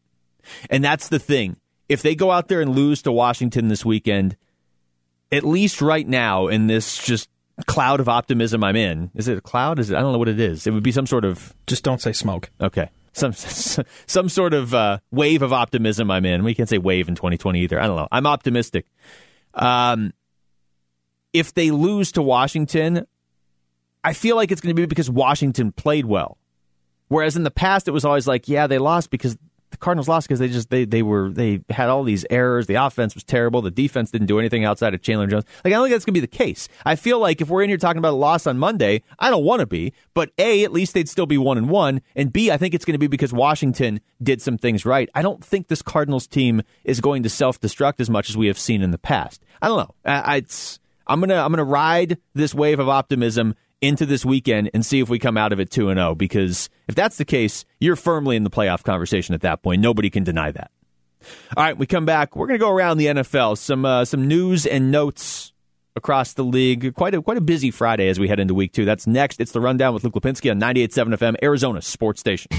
[0.69, 1.57] And that's the thing.
[1.89, 4.37] If they go out there and lose to Washington this weekend,
[5.33, 7.29] at least right now in this just
[7.67, 9.11] cloud of optimism I'm in.
[9.15, 9.79] Is it a cloud?
[9.79, 9.97] Is it?
[9.97, 10.65] I don't know what it is.
[10.65, 12.51] It would be some sort of Just don't say smoke.
[12.61, 16.43] okay, some some sort of uh, wave of optimism I'm in.
[16.43, 17.79] We can't say wave in 2020 either.
[17.79, 18.07] I don't know.
[18.11, 18.85] I'm optimistic.
[19.53, 20.13] Um,
[21.33, 23.07] if they lose to Washington,
[24.03, 26.37] I feel like it's going to be because Washington played well.
[27.07, 29.37] Whereas in the past, it was always like, yeah, they lost because
[29.75, 32.67] the Cardinals lost because they just they they were they had all these errors.
[32.67, 33.61] The offense was terrible.
[33.61, 35.45] The defense didn't do anything outside of Chandler Jones.
[35.63, 36.67] Like I don't think that's gonna be the case.
[36.85, 39.43] I feel like if we're in here talking about a loss on Monday, I don't
[39.43, 39.93] want to be.
[40.13, 42.85] But a, at least they'd still be one and one, and b, I think it's
[42.85, 45.09] going to be because Washington did some things right.
[45.13, 48.47] I don't think this Cardinals team is going to self destruct as much as we
[48.47, 49.43] have seen in the past.
[49.61, 49.95] I don't know.
[50.05, 54.69] I, I, it's I'm gonna I'm gonna ride this wave of optimism into this weekend
[54.73, 57.25] and see if we come out of it 2 and 0 because if that's the
[57.25, 59.81] case, you're firmly in the playoff conversation at that point.
[59.81, 60.71] Nobody can deny that.
[61.57, 62.35] All right, we come back.
[62.35, 63.57] We're going to go around the NFL.
[63.57, 65.53] Some uh, some news and notes
[65.95, 66.93] across the league.
[66.95, 68.85] Quite a quite a busy Friday as we head into week 2.
[68.85, 69.39] That's next.
[69.39, 72.51] It's the rundown with Luke Lapinski on 98.7 FM Arizona Sports Station.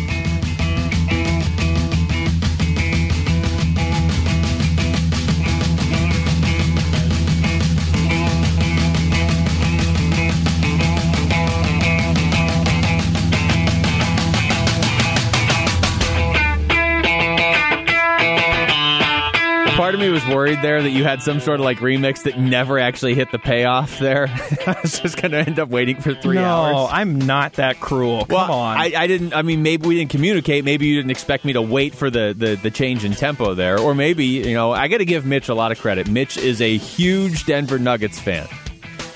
[20.17, 23.31] Was worried there that you had some sort of like remix that never actually hit
[23.33, 24.29] the payoff there.
[24.67, 26.89] I was just going to end up waiting for three no, hours.
[26.91, 28.25] I'm not that cruel.
[28.25, 28.79] Come well, on.
[28.79, 29.35] I, I didn't.
[29.35, 30.65] I mean, maybe we didn't communicate.
[30.65, 33.79] Maybe you didn't expect me to wait for the, the, the change in tempo there,
[33.79, 36.09] or maybe you know I got to give Mitch a lot of credit.
[36.09, 38.49] Mitch is a huge Denver Nuggets fan.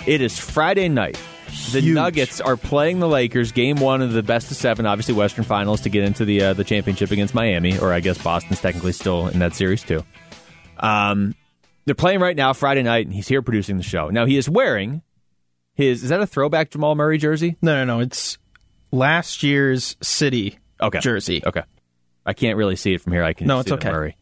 [0.07, 1.19] It is Friday night.
[1.73, 1.95] The Huge.
[1.95, 3.53] Nuggets are playing the Lakers.
[3.53, 6.53] Game one of the best of seven, obviously Western Finals to get into the uh,
[6.53, 10.05] the championship against Miami, or I guess Boston's technically still in that series too.
[10.81, 11.35] Um,
[11.85, 14.09] they're playing right now, Friday night, and he's here producing the show.
[14.11, 15.03] Now he is wearing
[15.75, 16.03] his.
[16.03, 17.57] Is that a throwback Jamal Murray jersey?
[17.63, 18.01] no, no, no.
[18.01, 18.39] It's
[18.91, 21.43] last year's City Okay, jersey.
[21.45, 21.63] Okay,
[22.25, 23.23] I can't really see it from here.
[23.23, 23.47] I can.
[23.47, 23.91] No, see it's okay.
[23.91, 24.17] Murray.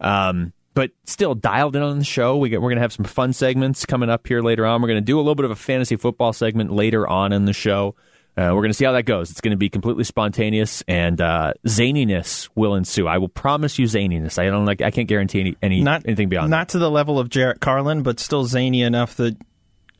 [0.00, 2.36] Um, but still dialed in on the show.
[2.36, 4.82] We get, we're going to have some fun segments coming up here later on.
[4.82, 7.44] We're going to do a little bit of a fantasy football segment later on in
[7.44, 7.94] the show.
[8.36, 9.30] Uh, we're going to see how that goes.
[9.30, 13.06] It's going to be completely spontaneous and uh, zaniness will ensue.
[13.06, 14.38] I will promise you zaniness.
[14.38, 14.82] I don't like.
[14.82, 16.50] I can't guarantee any, any Not anything beyond.
[16.50, 19.36] Not to the level of Jarrett Carlin, but still zany enough that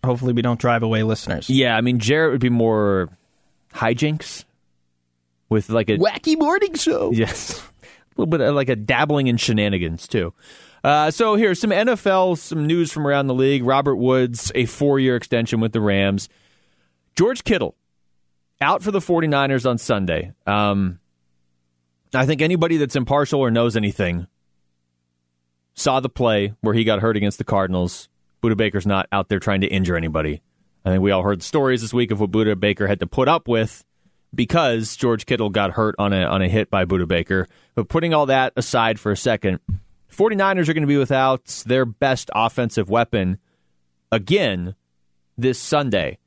[0.05, 1.49] hopefully we don't drive away listeners.
[1.49, 3.09] Yeah, I mean Jarrett would be more
[3.73, 4.44] hijinks
[5.49, 7.11] with like a Wacky morning show.
[7.14, 7.61] Yes.
[8.16, 10.33] A little bit of like a dabbling in shenanigans, too.
[10.85, 13.64] Uh, so here's some NFL, some news from around the league.
[13.64, 16.29] Robert Woods, a four year extension with the Rams.
[17.16, 17.75] George Kittle,
[18.61, 20.33] out for the 49ers on Sunday.
[20.47, 21.01] Um,
[22.14, 24.27] I think anybody that's impartial or knows anything
[25.75, 28.09] saw the play where he got hurt against the Cardinals.
[28.43, 30.43] Budda Baker's not out there trying to injure anybody.
[30.85, 33.27] I think we all heard stories this week of what Budda Baker had to put
[33.27, 33.85] up with
[34.35, 37.49] because George Kittle got hurt on a on a hit by Budda Baker.
[37.75, 39.61] But putting all that aside for a second,
[40.12, 43.38] 49ers are going to be without their best offensive weapon
[44.12, 44.75] again
[45.37, 46.19] this Sunday.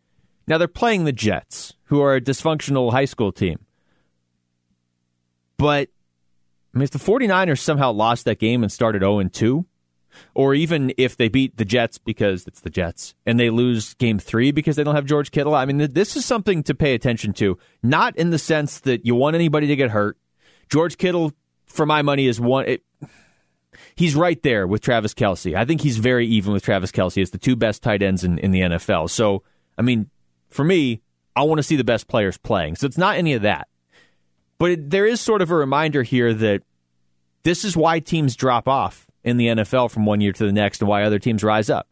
[0.47, 3.65] Now they're playing the Jets, who are a dysfunctional high school team.
[5.57, 5.89] But
[6.73, 9.65] I mean, if the 49ers somehow lost that game and started 0 2,
[10.33, 14.19] or even if they beat the Jets because it's the Jets and they lose game
[14.19, 17.33] three because they don't have George Kittle, I mean, this is something to pay attention
[17.33, 17.57] to.
[17.83, 20.17] Not in the sense that you want anybody to get hurt.
[20.69, 21.33] George Kittle,
[21.65, 22.65] for my money, is one.
[22.67, 22.83] It,
[23.95, 25.55] he's right there with Travis Kelce.
[25.55, 28.37] I think he's very even with Travis Kelce as the two best tight ends in,
[28.39, 29.09] in the NFL.
[29.09, 29.43] So,
[29.77, 30.09] I mean,
[30.49, 31.01] for me,
[31.35, 32.75] I want to see the best players playing.
[32.75, 33.67] So it's not any of that.
[34.57, 36.63] But it, there is sort of a reminder here that
[37.43, 40.81] this is why teams drop off in the NFL from one year to the next
[40.81, 41.87] and why other teams rise up.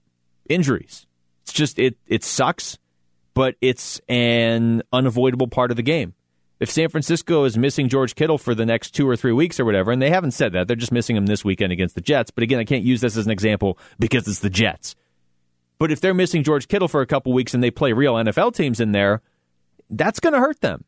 [0.49, 1.05] Injuries.
[1.43, 2.77] It's just it it sucks,
[3.33, 6.13] but it's an unavoidable part of the game.
[6.59, 9.65] If San Francisco is missing George Kittle for the next two or three weeks or
[9.65, 12.31] whatever, and they haven't said that, they're just missing him this weekend against the Jets.
[12.31, 14.95] But again, I can't use this as an example because it's the Jets.
[15.77, 18.55] But if they're missing George Kittle for a couple weeks and they play real NFL
[18.55, 19.21] teams in there,
[19.89, 20.85] that's going to hurt them.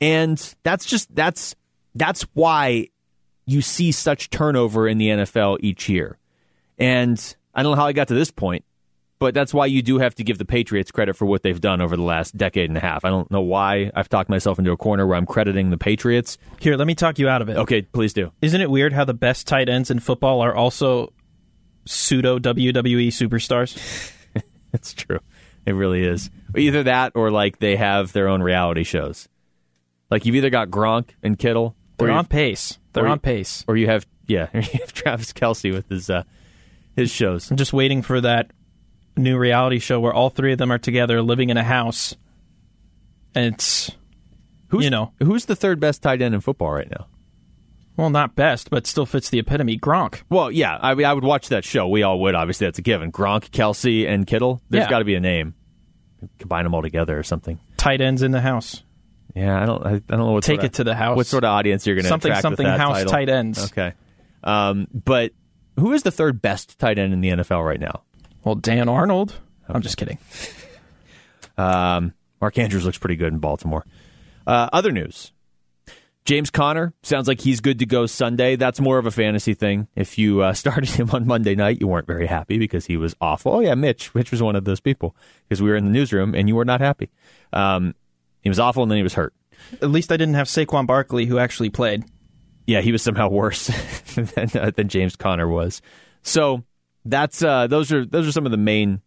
[0.00, 1.54] And that's just that's
[1.94, 2.88] that's why
[3.46, 6.18] you see such turnover in the NFL each year.
[6.78, 8.64] And I don't know how I got to this point,
[9.18, 11.80] but that's why you do have to give the Patriots credit for what they've done
[11.80, 13.04] over the last decade and a half.
[13.04, 16.38] I don't know why I've talked myself into a corner where I'm crediting the Patriots.
[16.58, 17.56] Here, let me talk you out of it.
[17.56, 18.32] Okay, please do.
[18.40, 21.12] Isn't it weird how the best tight ends in football are also
[21.84, 23.76] pseudo WWE superstars?
[24.74, 25.18] It's true.
[25.66, 26.30] It really is.
[26.56, 29.28] Either that or like they have their own reality shows.
[30.10, 32.78] Like you've either got Gronk and Kittle, They're on pace.
[32.94, 33.66] They're or you- on pace.
[33.68, 36.22] or you have yeah, you have Travis Kelce with his uh,
[36.96, 37.50] his shows.
[37.50, 38.50] I'm just waiting for that
[39.14, 42.16] new reality show where all three of them are together living in a house.
[43.34, 43.90] And it's
[44.68, 45.12] Who's, you know.
[45.22, 47.08] who's the third best tight end in football right now?
[47.96, 49.78] Well, not best, but still fits the epitome.
[49.78, 50.22] Gronk.
[50.30, 51.86] Well, yeah, I mean, I would watch that show.
[51.88, 52.34] We all would.
[52.34, 53.12] Obviously, that's a given.
[53.12, 54.62] Gronk, Kelce, and Kittle.
[54.70, 54.90] There's Yeah.
[54.90, 55.54] got to be a name.
[56.38, 57.58] Combine them all together or something.
[57.76, 58.82] Tight ends in the house.
[59.34, 59.84] Yeah, I don't.
[59.86, 61.16] I, I don't know what Take sort it to the house.
[61.16, 63.12] What sort of audience you're going to Something, attract something with that house title.
[63.12, 63.64] tight ends.
[63.72, 63.92] Okay,
[64.44, 65.32] um, but
[65.78, 68.02] who is the third best tight end in the NFL right now?
[68.44, 69.38] Well, Dan Arnold.
[69.68, 70.18] I'm just kidding.
[71.56, 73.84] Um, Mark Andrews looks pretty good in Baltimore.
[74.46, 75.32] Uh, other news.
[76.24, 78.54] James Conner sounds like he's good to go Sunday.
[78.54, 79.88] That's more of a fantasy thing.
[79.96, 83.16] If you uh, started him on Monday night, you weren't very happy because he was
[83.20, 83.52] awful.
[83.54, 84.14] Oh yeah, Mitch.
[84.14, 85.16] Mitch was one of those people
[85.48, 87.10] because we were in the newsroom and you were not happy.
[87.52, 87.94] Um,
[88.40, 89.34] he was awful and then he was hurt.
[89.80, 92.04] At least I didn't have Saquon Barkley, who actually played.
[92.66, 93.66] Yeah, he was somehow worse
[94.14, 95.82] than, uh, than James Conner was.
[96.22, 96.62] So
[97.04, 99.00] that's uh, those are those are some of the main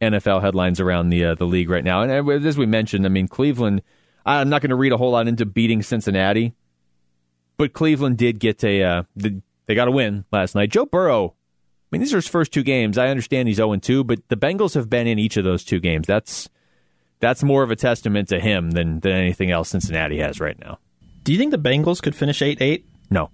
[0.00, 2.02] NFL headlines around the uh, the league right now.
[2.02, 3.82] And uh, as we mentioned, I mean Cleveland.
[4.26, 6.52] I'm not going to read a whole lot into beating Cincinnati,
[7.56, 10.70] but Cleveland did get a uh, the, they got a win last night.
[10.70, 11.28] Joe Burrow.
[11.28, 12.98] I mean, these are his first two games.
[12.98, 15.78] I understand he's 0 2, but the Bengals have been in each of those two
[15.78, 16.06] games.
[16.08, 16.48] That's
[17.20, 20.78] that's more of a testament to him than than anything else Cincinnati has right now.
[21.22, 22.84] Do you think the Bengals could finish 8 8?
[23.10, 23.30] No.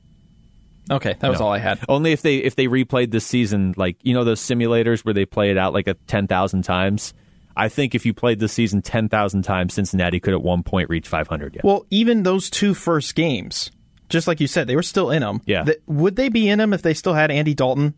[0.91, 1.47] Okay, that was No.
[1.47, 1.79] all I had.
[1.89, 5.25] Only if they if they replayed this season, like you know those simulators where they
[5.25, 7.15] play it out like a ten thousand times.
[7.57, 10.89] I think if you played this season ten thousand times, Cincinnati could at one point
[10.91, 11.55] reach five hundred.
[11.55, 11.63] Yeah.
[11.65, 13.71] Well, even those two first games,
[14.09, 15.41] just like you said, they were still in them.
[15.47, 15.65] Yeah.
[15.65, 17.95] Th- would they be in them if they still had Andy Dalton?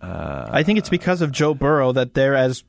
[0.00, 2.64] Uh, I think it's because of Joe Burrow that they're as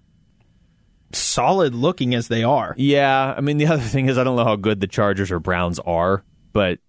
[1.14, 2.74] solid looking as they are.
[2.78, 5.40] yeah, I mean the other thing is I don't know how good the Chargers or
[5.40, 6.80] Browns are, but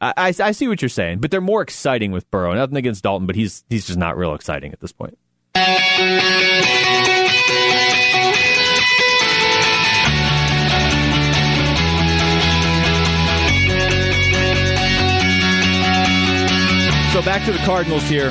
[0.00, 1.18] I, I, I see what you're saying.
[1.18, 2.54] But they're more exciting with Burrow.
[2.54, 5.18] Nothing against Dalton, but he's he's just not real exciting at this point.
[17.18, 18.30] So back to the Cardinals here.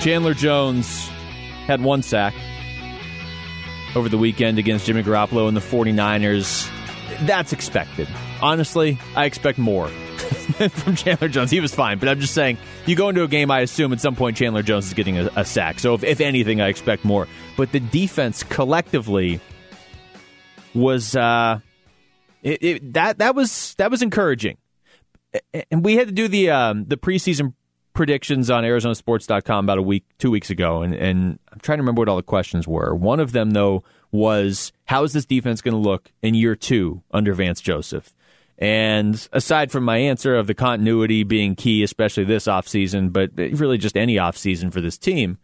[0.00, 1.08] Chandler Jones
[1.66, 2.32] had one sack
[3.96, 6.70] over the weekend against Jimmy Garoppolo and the 49ers.
[7.26, 8.06] That's expected.
[8.40, 9.88] Honestly, I expect more
[10.68, 11.50] from Chandler Jones.
[11.50, 14.00] He was fine, but I'm just saying, you go into a game, I assume at
[14.00, 15.80] some point Chandler Jones is getting a, a sack.
[15.80, 17.26] So if, if anything, I expect more.
[17.56, 19.40] But the defense collectively
[20.72, 21.58] was uh,
[22.44, 24.56] it, it, that that was that was encouraging
[25.70, 27.54] and we had to do the um, the preseason
[27.94, 32.00] predictions on ArizonaSports.com about a week, two weeks ago, and, and I'm trying to remember
[32.00, 32.94] what all the questions were.
[32.94, 37.02] One of them, though, was how is this defense going to look in year two
[37.12, 38.14] under Vance Joseph?
[38.58, 43.78] And aside from my answer of the continuity being key, especially this offseason, but really
[43.78, 45.38] just any offseason for this team,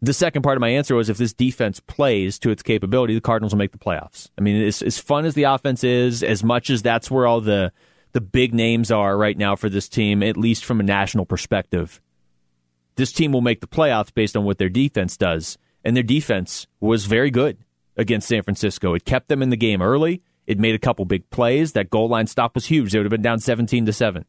[0.00, 3.20] the second part of my answer was if this defense plays to its capability, the
[3.20, 4.28] Cardinals will make the playoffs.
[4.36, 7.40] I mean, as, as fun as the offense is, as much as that's where all
[7.40, 7.72] the
[8.12, 12.00] the big names are right now for this team, at least from a national perspective,
[12.96, 15.58] this team will make the playoffs based on what their defense does.
[15.84, 17.58] And their defense was very good
[17.96, 18.94] against San Francisco.
[18.94, 20.22] It kept them in the game early.
[20.46, 21.72] It made a couple big plays.
[21.72, 22.92] That goal line stop was huge.
[22.92, 24.24] They would have been down 17 to 7.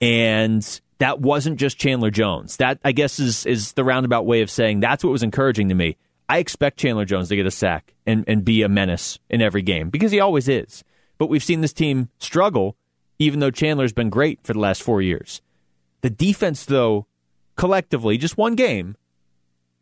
[0.00, 2.56] And that wasn't just Chandler Jones.
[2.56, 5.74] That I guess is is the roundabout way of saying that's what was encouraging to
[5.74, 5.96] me.
[6.28, 9.62] I expect Chandler Jones to get a sack and, and be a menace in every
[9.62, 10.82] game because he always is.
[11.18, 12.76] But we've seen this team struggle,
[13.18, 15.40] even though Chandler's been great for the last four years.
[16.02, 17.06] The defense, though,
[17.56, 18.96] collectively, just one game,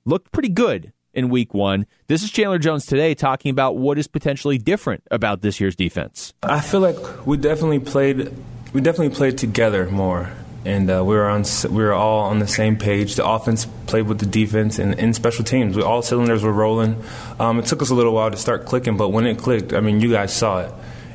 [0.05, 1.87] looked pretty good in week one.
[2.09, 6.35] This is Chandler Jones today talking about what is potentially different about this year's defense.
[6.42, 8.33] I feel like we definitely played.
[8.73, 10.33] We definitely played together more,
[10.64, 11.44] and uh, we were on.
[11.70, 13.14] We were all on the same page.
[13.14, 17.03] The offense played with the defense, and in special teams, we, all cylinders were rolling.
[17.38, 19.81] Um, it took us a little while to start clicking, but when it clicked, I
[19.81, 20.73] mean, you guys saw it,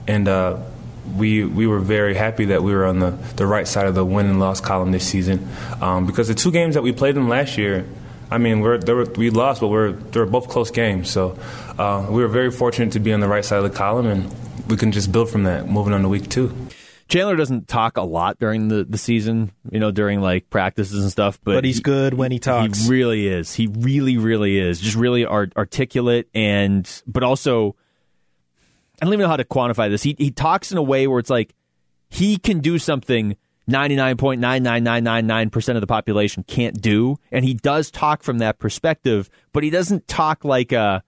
[0.09, 0.57] and uh,
[1.15, 4.05] we we were very happy that we were on the, the right side of the
[4.05, 5.47] win and loss column this season,
[5.81, 7.85] um, because the two games that we played in last year.
[8.31, 11.09] I mean, we're, were, we lost, but we're, they were both close games.
[11.09, 11.35] So
[11.79, 14.29] uh, we were very fortunate to be on the right side of the column, and
[14.69, 16.53] we can just build from that moving on to week two.
[17.07, 21.12] Chandler doesn't talk a lot during the, the season, you know, during like practices and
[21.12, 22.83] stuff, but, But he's he- good when he talks.
[22.83, 23.55] He really is.
[23.55, 24.79] He really, really is.
[24.79, 27.75] Just really art- articulate and, but also,
[29.02, 30.04] I don't even know how to quantify this.
[30.04, 31.54] He he talks in a way where it's like
[32.10, 33.37] he can do something
[33.69, 39.69] 99.99999% of the population can't do, and he does talk from that perspective, but he
[39.69, 41.02] doesn't talk like uh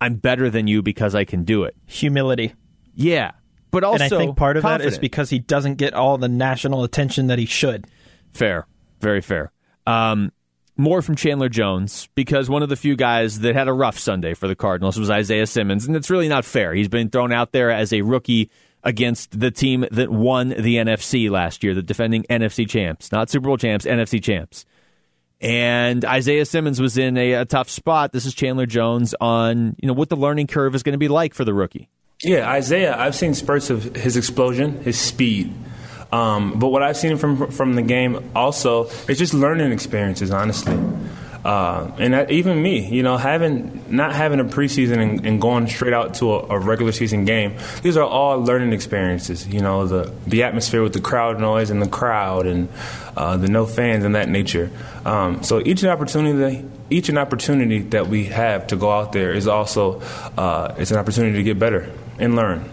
[0.00, 1.74] I'm better than you because I can do it.
[1.86, 2.54] Humility.
[2.94, 3.32] Yeah.
[3.70, 6.28] But also and I think part of that is because he doesn't get all the
[6.28, 7.86] national attention that he should.
[8.32, 8.66] Fair,
[9.00, 9.50] very fair.
[9.86, 10.32] Um,
[10.76, 14.34] more from Chandler Jones because one of the few guys that had a rough Sunday
[14.34, 16.74] for the Cardinals was Isaiah Simmons, and it's really not fair.
[16.74, 18.50] He's been thrown out there as a rookie
[18.82, 23.46] against the team that won the NFC last year, the defending NFC champs, not Super
[23.46, 24.66] Bowl champs, NFC champs.
[25.40, 28.12] And Isaiah Simmons was in a, a tough spot.
[28.12, 31.08] This is Chandler Jones on you know what the learning curve is going to be
[31.08, 31.88] like for the rookie.
[32.22, 35.52] Yeah, Isaiah, I've seen spurts of his explosion, his speed.
[36.14, 40.78] Um, but what I've seen from from the game also is just learning experiences, honestly.
[41.44, 45.66] Uh, and that, even me, you know, having not having a preseason and, and going
[45.66, 49.46] straight out to a, a, regular season game, these are all learning experiences.
[49.48, 52.68] You know, the the atmosphere with the crowd noise and the crowd and
[53.16, 54.70] uh, the no fans and that nature.
[55.04, 59.32] Um, so each an opportunity, each an opportunity that we have to go out there
[59.32, 60.00] is also
[60.38, 61.90] uh, it's an opportunity to get better
[62.20, 62.70] and learn.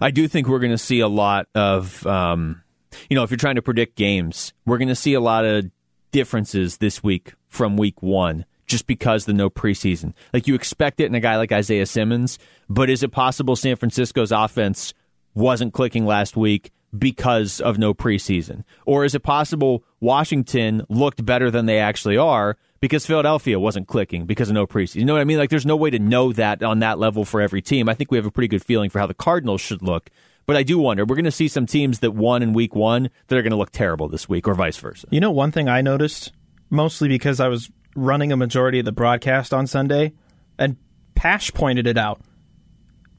[0.00, 2.06] I do think we're going to see a lot of.
[2.06, 2.60] Um
[3.08, 5.70] you know, if you're trying to predict games, we're going to see a lot of
[6.12, 10.14] differences this week from week one just because the no preseason.
[10.32, 12.38] Like you expect it in a guy like Isaiah Simmons,
[12.68, 14.94] but is it possible San Francisco's offense
[15.34, 18.64] wasn't clicking last week because of no preseason?
[18.86, 24.26] Or is it possible Washington looked better than they actually are because Philadelphia wasn't clicking
[24.26, 24.96] because of no preseason?
[24.96, 25.38] You know what I mean?
[25.38, 27.88] Like there's no way to know that on that level for every team.
[27.88, 30.10] I think we have a pretty good feeling for how the Cardinals should look
[30.46, 33.10] but I do wonder, we're going to see some teams that won in week one
[33.28, 35.06] that are going to look terrible this week, or vice versa.
[35.10, 36.32] You know, one thing I noticed,
[36.70, 40.12] mostly because I was running a majority of the broadcast on Sunday,
[40.58, 40.76] and
[41.14, 42.20] Pash pointed it out.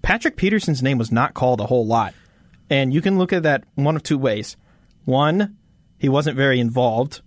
[0.02, 2.14] Patrick Peterson's name was not called a whole lot.
[2.70, 4.58] And you can look at that one of two ways.
[5.06, 5.58] One,
[5.98, 7.22] he wasn't very involved,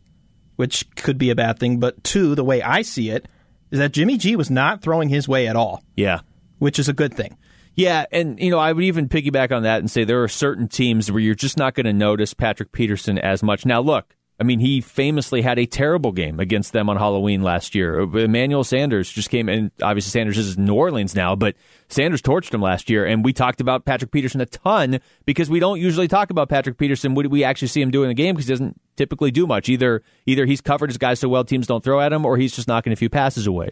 [0.56, 1.80] which could be a bad thing.
[1.80, 3.26] But two, the way I see it,
[3.70, 5.82] is that Jimmy G was not throwing his way at all.
[5.96, 6.20] Yeah.
[6.58, 7.36] Which is a good thing.
[7.78, 10.66] Yeah, and you know, I would even piggyback on that and say there are certain
[10.66, 13.64] teams where you're just not going to notice Patrick Peterson as much.
[13.64, 17.76] Now, look, I mean, he famously had a terrible game against them on Halloween last
[17.76, 18.00] year.
[18.00, 19.70] Emmanuel Sanders just came in.
[19.80, 21.54] Obviously, Sanders is in New Orleans now, but
[21.88, 23.06] Sanders torched him last year.
[23.06, 26.78] And we talked about Patrick Peterson a ton because we don't usually talk about Patrick
[26.78, 27.14] Peterson.
[27.14, 28.34] What do we actually see him do in the game?
[28.34, 29.68] Because he doesn't typically do much.
[29.68, 32.56] Either either he's covered his guys so well teams don't throw at him, or he's
[32.56, 33.70] just knocking a few passes away.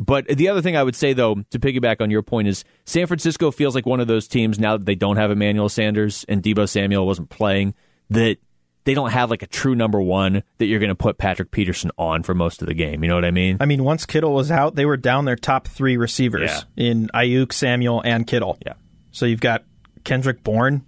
[0.00, 3.06] But the other thing I would say, though, to piggyback on your point, is San
[3.06, 6.42] Francisco feels like one of those teams now that they don't have Emmanuel Sanders and
[6.42, 7.74] Deebo Samuel wasn't playing,
[8.08, 8.38] that
[8.84, 11.90] they don't have like a true number one that you're going to put Patrick Peterson
[11.98, 13.04] on for most of the game.
[13.04, 13.58] You know what I mean?
[13.60, 16.62] I mean, once Kittle was out, they were down their top three receivers yeah.
[16.82, 18.56] in Aiyuk, Samuel, and Kittle.
[18.64, 18.74] Yeah.
[19.10, 19.64] So you've got
[20.04, 20.86] Kendrick Bourne.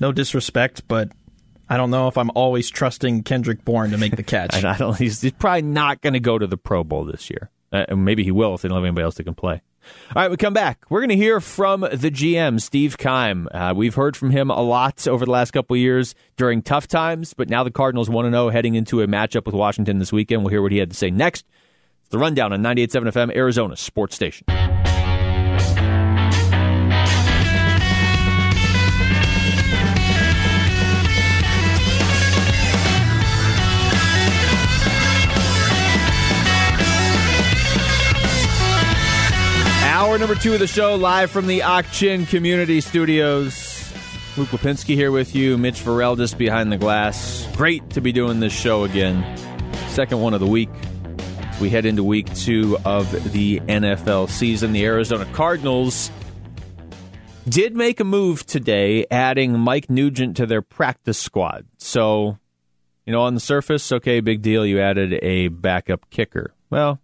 [0.00, 1.10] No disrespect, but
[1.68, 4.64] I don't know if I'm always trusting Kendrick Bourne to make the catch.
[4.64, 4.96] I don't.
[4.96, 7.50] He's, he's probably not going to go to the Pro Bowl this year.
[7.76, 9.62] Uh, maybe he will if they don't have anybody else that can play.
[10.14, 10.84] All right, we come back.
[10.88, 13.48] We're going to hear from the GM, Steve Keim.
[13.52, 17.34] Uh, we've heard from him a lot over the last couple years during tough times,
[17.34, 20.42] but now the Cardinals 1 0 heading into a matchup with Washington this weekend.
[20.42, 21.44] We'll hear what he had to say next.
[22.02, 24.46] It's the rundown on 98.7 FM, Arizona Sports Station.
[39.96, 43.90] Hour number two of the show, live from the Ak-Chin Community Studios.
[44.36, 47.48] Luke Lapinski here with you, Mitch just behind the glass.
[47.56, 49.24] Great to be doing this show again.
[49.88, 50.68] Second one of the week.
[51.62, 56.10] We head into week two of the NFL season, the Arizona Cardinals
[57.48, 61.64] did make a move today, adding Mike Nugent to their practice squad.
[61.78, 62.38] So,
[63.06, 64.66] you know, on the surface, okay, big deal.
[64.66, 66.52] You added a backup kicker.
[66.68, 67.00] Well,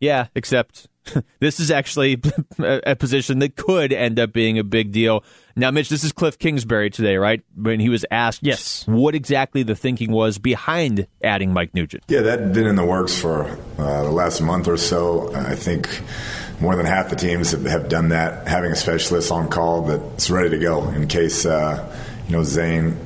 [0.00, 0.88] yeah, except
[1.40, 2.20] this is actually
[2.58, 5.24] a position that could end up being a big deal.
[5.54, 7.42] Now, Mitch, this is Cliff Kingsbury today, right?
[7.54, 8.86] When he was asked yes.
[8.86, 12.04] what exactly the thinking was behind adding Mike Nugent.
[12.08, 13.44] Yeah, that had been in the works for
[13.78, 15.34] uh, the last month or so.
[15.34, 15.88] I think
[16.60, 20.30] more than half the teams have, have, done that, having a specialist on call that's
[20.30, 21.96] ready to go in case, uh,
[22.26, 22.98] you know, Zane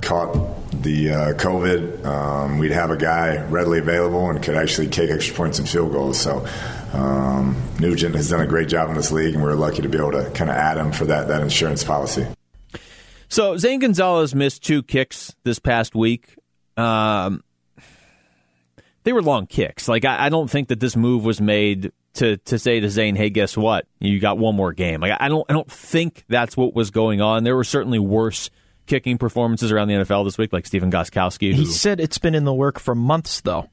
[0.00, 0.34] caught
[0.82, 5.34] the uh, COVID, um, we'd have a guy readily available and could actually kick extra
[5.34, 6.20] points and field goals.
[6.20, 6.46] So
[6.94, 9.98] um, Nugent has done a great job in this league, and we're lucky to be
[9.98, 12.26] able to kind of add him for that that insurance policy.
[13.28, 16.38] So Zane Gonzalez missed two kicks this past week.
[16.76, 17.42] Um,
[19.02, 19.88] they were long kicks.
[19.88, 23.16] Like I, I, don't think that this move was made to to say to Zane,
[23.16, 23.86] "Hey, guess what?
[24.00, 27.20] You got one more game." Like I don't I don't think that's what was going
[27.20, 27.44] on.
[27.44, 28.50] There were certainly worse
[28.86, 31.52] kicking performances around the NFL this week, like Stephen Gostkowski.
[31.52, 33.68] Who, he said it's been in the work for months, though.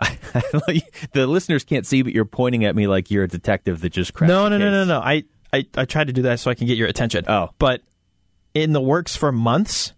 [1.12, 4.14] the listeners can't see, but you're pointing at me like you're a detective that just
[4.14, 4.28] cracked.
[4.28, 5.00] No, no, no, no, no.
[5.00, 7.24] I, I, I tried to do that so I can get your attention.
[7.28, 7.82] Oh, but
[8.54, 9.92] in the works for months,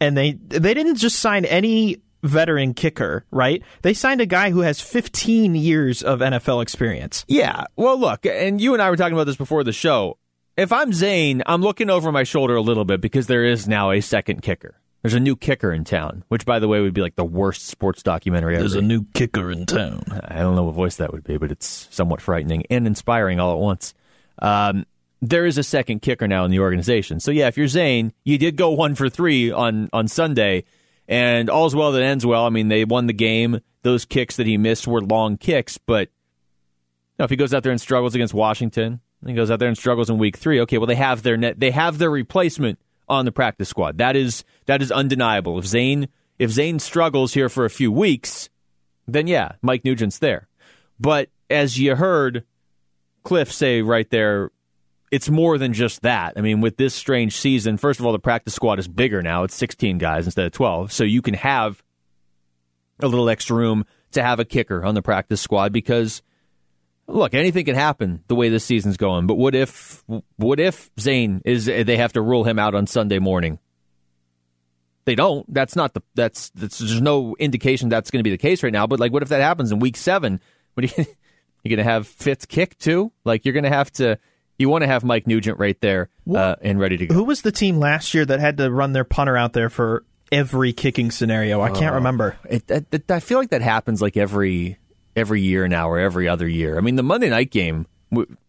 [0.00, 3.62] and they they didn't just sign any veteran kicker, right?
[3.82, 7.24] They signed a guy who has 15 years of NFL experience.
[7.28, 7.64] Yeah.
[7.76, 10.18] Well, look, and you and I were talking about this before the show.
[10.56, 13.92] If I'm Zane, I'm looking over my shoulder a little bit because there is now
[13.92, 14.74] a second kicker.
[15.02, 17.66] There's a new kicker in town, which, by the way, would be like the worst
[17.66, 18.62] sports documentary ever.
[18.62, 20.02] There's a new kicker in town.
[20.24, 23.52] I don't know what voice that would be, but it's somewhat frightening and inspiring all
[23.52, 23.94] at once.
[24.40, 24.86] Um,
[25.20, 27.20] there is a second kicker now in the organization.
[27.20, 30.64] So yeah, if you're Zane, you did go one for three on on Sunday,
[31.06, 32.44] and all's well that ends well.
[32.44, 33.60] I mean, they won the game.
[33.82, 37.62] Those kicks that he missed were long kicks, but you know, if he goes out
[37.62, 40.60] there and struggles against Washington, and he goes out there and struggles in week three,
[40.62, 42.78] okay, well they have their net, they have their replacement
[43.08, 43.98] on the practice squad.
[43.98, 45.58] That is that is undeniable.
[45.58, 48.48] If Zane if Zane struggles here for a few weeks,
[49.06, 50.48] then yeah, Mike Nugent's there.
[51.00, 52.44] But as you heard
[53.24, 54.50] Cliff say right there,
[55.10, 56.34] it's more than just that.
[56.36, 59.44] I mean, with this strange season, first of all, the practice squad is bigger now.
[59.44, 60.92] It's 16 guys instead of 12.
[60.92, 61.82] So you can have
[63.00, 66.22] a little extra room to have a kicker on the practice squad because
[67.08, 69.26] look, anything can happen the way this season's going.
[69.26, 70.04] But what if
[70.36, 73.58] what if Zane is they have to rule him out on Sunday morning?
[75.04, 75.52] They don't.
[75.52, 78.72] That's not the that's, that's there's no indication that's going to be the case right
[78.72, 78.86] now.
[78.86, 80.38] But like, what if that happens in week seven?
[80.74, 81.06] What are you,
[81.64, 83.10] you going to have Fitz kick too?
[83.24, 84.18] Like you're going to have to.
[84.58, 87.14] You want to have Mike Nugent right there uh, and ready to go.
[87.14, 90.04] Who was the team last year that had to run their punter out there for
[90.32, 91.60] every kicking scenario?
[91.62, 92.36] I can't remember.
[92.50, 94.76] It, it, it- I feel like that happens like every
[95.18, 96.78] every year now or every other year.
[96.78, 97.86] I mean, the Monday night game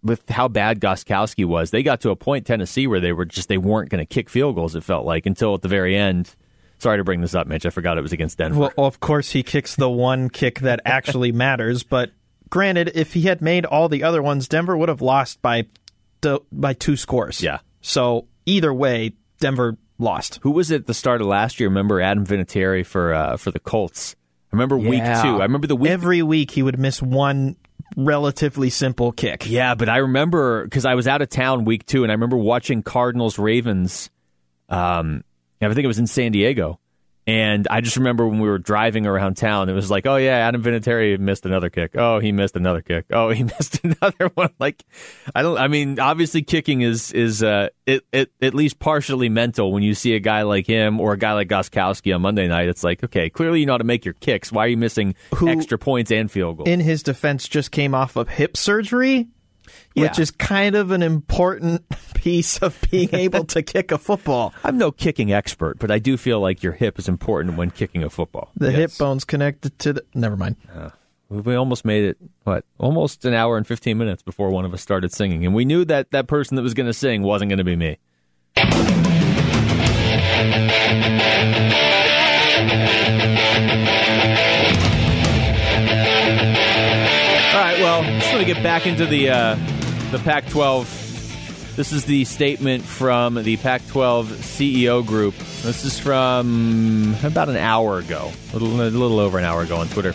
[0.01, 3.49] with how bad Gostkowski was, they got to a point Tennessee where they were just
[3.49, 4.75] they weren't going to kick field goals.
[4.75, 6.35] It felt like until at the very end.
[6.77, 7.65] Sorry to bring this up, Mitch.
[7.65, 8.57] I forgot it was against Denver.
[8.57, 11.83] Well, of course, he kicks the one kick that actually matters.
[11.83, 12.11] But
[12.49, 15.65] granted, if he had made all the other ones, Denver would have lost by
[16.21, 17.43] the, by two scores.
[17.43, 17.59] Yeah.
[17.81, 19.11] So either way,
[19.41, 20.39] Denver lost.
[20.43, 21.67] Who was it at the start of last year?
[21.67, 24.15] Remember Adam Vinatieri for uh, for the Colts?
[24.51, 25.37] I remember week two.
[25.37, 25.91] I remember the week.
[25.91, 27.55] Every week he would miss one
[27.95, 29.49] relatively simple kick.
[29.49, 32.37] yeah, but I remember because I was out of town week two, and I remember
[32.37, 34.09] watching Cardinals Ravens.
[34.69, 35.23] Um,
[35.61, 36.79] I think it was in San Diego,
[37.29, 40.37] and I just remember when we were driving around town, it was like, oh yeah,
[40.47, 41.91] Adam Vinatieri missed another kick.
[41.95, 43.05] Oh, he missed another kick.
[43.11, 44.49] Oh, he missed another one.
[44.59, 44.83] Like,
[45.35, 45.57] I don't.
[45.57, 49.71] I mean, obviously, kicking is is uh, it, it at least partially mental.
[49.71, 52.67] When you see a guy like him or a guy like Gostkowski on Monday night,
[52.69, 54.51] it's like, okay, clearly you know how to make your kicks.
[54.51, 56.69] Why are you missing Who- extra points and field goals?
[56.69, 59.27] In his defense, just came off of hip surgery,
[59.95, 64.53] which is kind of an important piece of being able to kick a football.
[64.63, 68.03] I'm no kicking expert, but I do feel like your hip is important when kicking
[68.03, 68.51] a football.
[68.55, 68.75] The Yes.
[68.77, 70.03] hip bone's connected to the.
[70.13, 70.55] Never mind.
[70.73, 70.89] Uh,
[71.29, 74.81] we almost made it, what, almost an hour and 15 minutes before one of us
[74.81, 75.45] started singing.
[75.45, 77.75] And we knew that that person that was going to sing wasn't going to be
[77.75, 77.97] me.
[88.39, 89.55] Want to get back into the uh,
[90.11, 91.75] the Pac-12.
[91.75, 95.35] This is the statement from the Pac-12 CEO group.
[95.61, 99.75] This is from about an hour ago, a little, a little over an hour ago
[99.75, 100.13] on Twitter.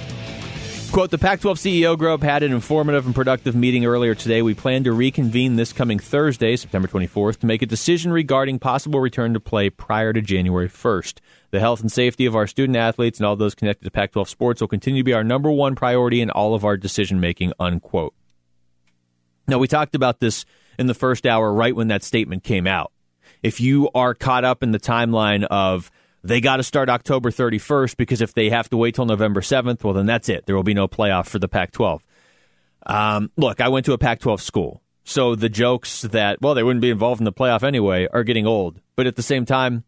[0.91, 4.41] Quote, the Pac 12 CEO group had an informative and productive meeting earlier today.
[4.41, 9.01] We plan to reconvene this coming Thursday, September 24th, to make a decision regarding possible
[9.01, 11.19] return to play prior to January 1st.
[11.55, 14.29] The health and safety of our student athletes and all those connected to Pac 12
[14.29, 17.53] sports will continue to be our number one priority in all of our decision making,
[17.61, 18.13] unquote.
[19.47, 20.45] Now, we talked about this
[20.81, 22.91] in the first hour, right when that statement came out.
[23.41, 25.93] If you are caught up in the timeline of
[26.25, 29.85] they got to start October 31st because if they have to wait till November 7th,
[29.85, 30.47] well, then that's it.
[30.47, 32.03] There will be no playoff for the Pac 12.
[32.85, 34.83] Um, look, I went to a Pac 12 school.
[35.05, 38.45] So the jokes that, well, they wouldn't be involved in the playoff anyway are getting
[38.45, 38.81] old.
[38.97, 39.85] But at the same time,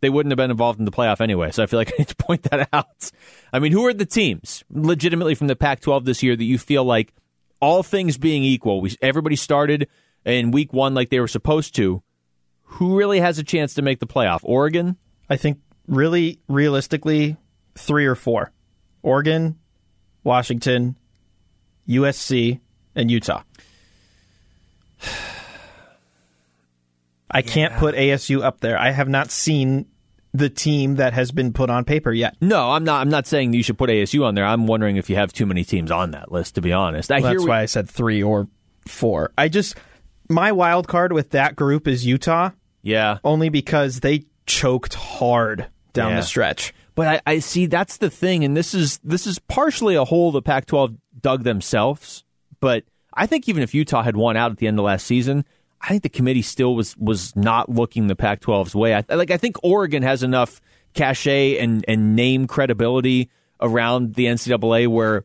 [0.00, 1.50] they wouldn't have been involved in the playoff anyway.
[1.50, 3.10] So I feel like I need to point that out.
[3.52, 6.58] I mean, who are the teams legitimately from the Pac 12 this year that you
[6.58, 7.12] feel like,
[7.60, 9.88] all things being equal, we, everybody started
[10.24, 12.02] in week one like they were supposed to?
[12.62, 14.40] Who really has a chance to make the playoff?
[14.42, 14.96] Oregon?
[15.30, 17.36] I think really realistically,
[17.76, 18.52] three or four:
[19.02, 19.58] Oregon,
[20.24, 20.96] Washington,
[21.88, 22.60] USC,
[22.94, 23.42] and Utah.
[27.30, 28.78] I can't put ASU up there.
[28.78, 29.86] I have not seen
[30.32, 32.36] the team that has been put on paper yet.
[32.40, 33.00] No, I'm not.
[33.00, 34.44] I'm not saying you should put ASU on there.
[34.44, 36.54] I'm wondering if you have too many teams on that list.
[36.56, 38.48] To be honest, I hear That's what- why I said three or
[38.86, 39.32] four.
[39.38, 39.76] I just
[40.28, 42.50] my wild card with that group is Utah,
[42.82, 46.16] Yeah, only because they choked hard down Yeah.
[46.16, 46.74] the stretch.
[46.94, 50.32] But I, I see that's the thing, and this is this is partially a hole
[50.32, 52.24] the Pac-12 dug themselves.
[52.60, 55.44] But I think even if Utah had won out at the end of last season,
[55.80, 58.94] I think the committee still was was not looking the Pac-12's way.
[58.94, 60.60] I, like I think Oregon has enough
[60.94, 65.24] cachet and, and name credibility around the NCAA where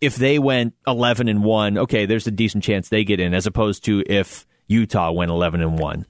[0.00, 3.46] if they went 11 and 1, okay, there's a decent chance they get in, as
[3.46, 6.06] opposed to if Utah went 11 and 1.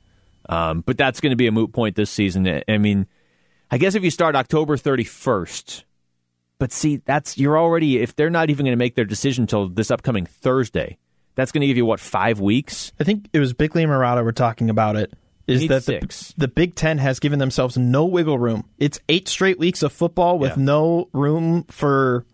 [0.49, 2.63] Um, but that's going to be a moot point this season.
[2.67, 3.07] I mean,
[3.71, 5.85] I guess if you start October 31st,
[6.59, 9.69] but see, that's you're already if they're not even going to make their decision until
[9.69, 10.97] this upcoming Thursday,
[11.35, 12.93] that's going to give you what five weeks.
[13.01, 15.13] I think it was Bickley and Marotta were talking about it.
[15.47, 18.65] Is that the, the Big Ten has given themselves no wiggle room?
[18.79, 20.63] It's eight straight weeks of football with Yeah.
[20.65, 22.25] no room for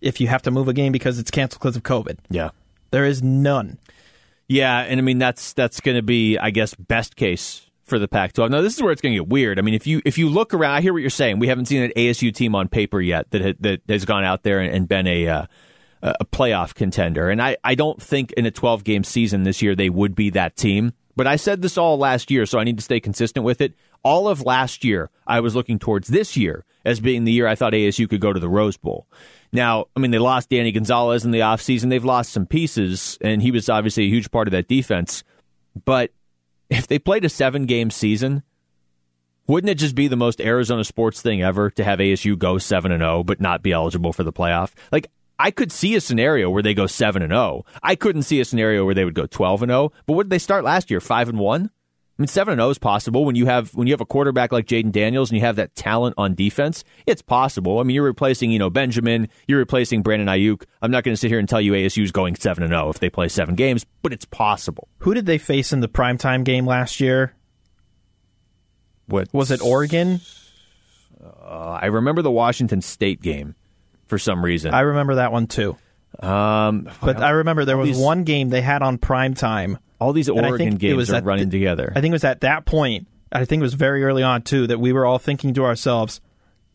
[0.00, 2.18] if you have to move a game because it's canceled because of COVID.
[2.30, 2.50] Yeah.
[2.90, 3.78] There is none.
[4.48, 8.08] Yeah, and I mean that's that's going to be, I guess, best case for the
[8.08, 8.50] Pac-12.
[8.50, 9.58] Now, this is where it's going to get weird.
[9.58, 11.38] I mean, if you if you look around, I hear what you're saying.
[11.38, 14.42] We haven't seen an ASU team on paper yet that ha- that has gone out
[14.44, 15.46] there and, and been a uh,
[16.02, 19.74] a playoff contender, and I I don't think in a 12 game season this year
[19.74, 20.92] they would be that team.
[21.16, 23.74] But I said this all last year, so I need to stay consistent with it.
[24.04, 27.56] All of last year, I was looking towards this year as being the year I
[27.56, 29.08] thought ASU could go to the Rose Bowl.
[29.52, 31.90] Now, I mean, they lost Danny Gonzalez in the offseason.
[31.90, 35.24] They've lost some pieces, and he was obviously a huge part of that defense.
[35.84, 36.12] But
[36.70, 38.44] if they played a seven game season,
[39.48, 42.92] wouldn't it just be the most Arizona sports thing ever to have ASU go 7
[42.92, 44.72] and 0 but not be eligible for the playoff?
[44.92, 47.64] Like I could see a scenario where they go 7 and 0.
[47.82, 50.30] I couldn't see a scenario where they would go 12 and 0, but what did
[50.30, 51.00] they start last year?
[51.00, 51.70] 5 and 1?
[52.18, 54.50] I mean 7 and 0 is possible when you have when you have a quarterback
[54.50, 56.82] like Jayden Daniels and you have that talent on defense.
[57.06, 57.78] It's possible.
[57.78, 60.64] I mean you're replacing, you know, Benjamin, you're replacing Brandon Aiyuk.
[60.82, 62.98] I'm not going to sit here and tell you ASU's going 7 and 0 if
[62.98, 64.88] they play 7 games, but it's possible.
[64.98, 67.34] Who did they face in the primetime game last year?
[69.06, 70.20] What Was it Oregon?
[71.22, 73.54] Uh, I remember the Washington State game
[74.08, 74.74] for some reason.
[74.74, 75.76] I remember that one too.
[76.20, 79.76] Um, But I remember there was these- one game they had on primetime.
[80.00, 81.92] all these Oregon games are running the- together.
[81.94, 83.06] I think it was at that point.
[83.32, 86.20] I think it was very early on too that we were all thinking to ourselves,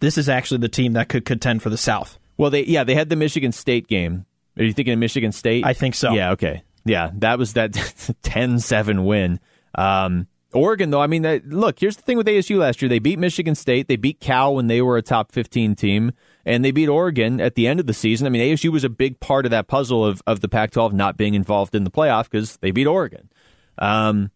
[0.02, 2.96] "This is actually the team that could contend for the South." well, they yeah they
[2.96, 4.26] had the Michigan State game.
[4.58, 5.66] Are you thinking of Michigan State?
[5.66, 6.14] I think so.
[6.14, 6.32] Yeah.
[6.32, 6.62] Okay.
[6.86, 7.72] Yeah, that was that
[8.24, 9.40] 10-7 win.
[9.76, 13.00] Um, Oregon though, I mean, that, look, here's the thing with ASU last year: they
[13.00, 16.12] beat Michigan State, they beat Cal when they were a top fifteen team,
[16.46, 18.28] and they beat Oregon at the end of the season.
[18.28, 21.18] I mean, ASU was a big part of that puzzle of of the Pac-12 not
[21.18, 23.30] being involved in the playoff because they beat Oregon.
[23.78, 24.32] Um,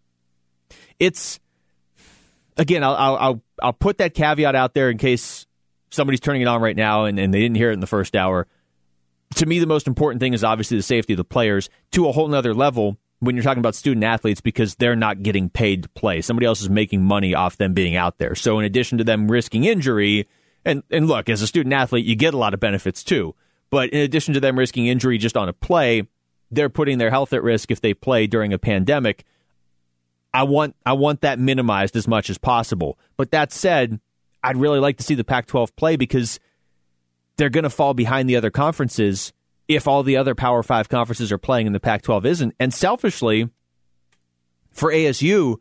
[0.99, 1.39] it's
[2.57, 5.45] again, I'll, I'll I'll I'll put that caveat out there in case
[5.89, 8.15] somebody's turning it on right now and, and they didn't hear it in the first
[8.15, 8.47] hour.
[9.35, 12.11] To me, the most important thing is obviously the safety of the players to a
[12.11, 15.89] whole nother level when you're talking about student athletes because they're not getting paid to
[15.89, 16.21] play.
[16.21, 18.35] Somebody else is making money off them being out there.
[18.35, 20.27] So in addition to them risking injury,
[20.67, 23.33] and, and look, as a student athlete, you get a lot of benefits too.
[23.69, 26.03] But in addition to them risking injury just on a play,
[26.51, 29.25] they're putting their health at risk if they play during a pandemic.
[30.33, 32.99] I want I want that minimized as much as possible.
[33.15, 33.99] But that said,
[34.43, 36.39] I'd really like to see the Pac-12 play because
[37.37, 39.33] they're going to fall behind the other conferences
[39.67, 42.55] if all the other Power 5 conferences are playing and the Pac-12 isn't.
[42.59, 43.49] And selfishly,
[44.71, 45.57] for ASU,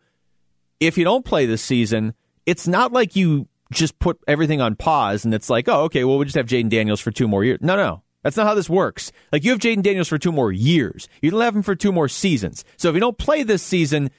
[0.78, 5.24] if you don't play this season, it's not like you just put everything on pause
[5.24, 7.58] and it's like, oh, okay, well, we just have Jayden Daniels for two more years.
[7.60, 8.02] No, no.
[8.22, 9.12] That's not how this works.
[9.30, 11.08] Like, you have Jayden Daniels for two more years.
[11.22, 12.64] You don't have him for two more seasons.
[12.76, 14.10] So if you don't play this season,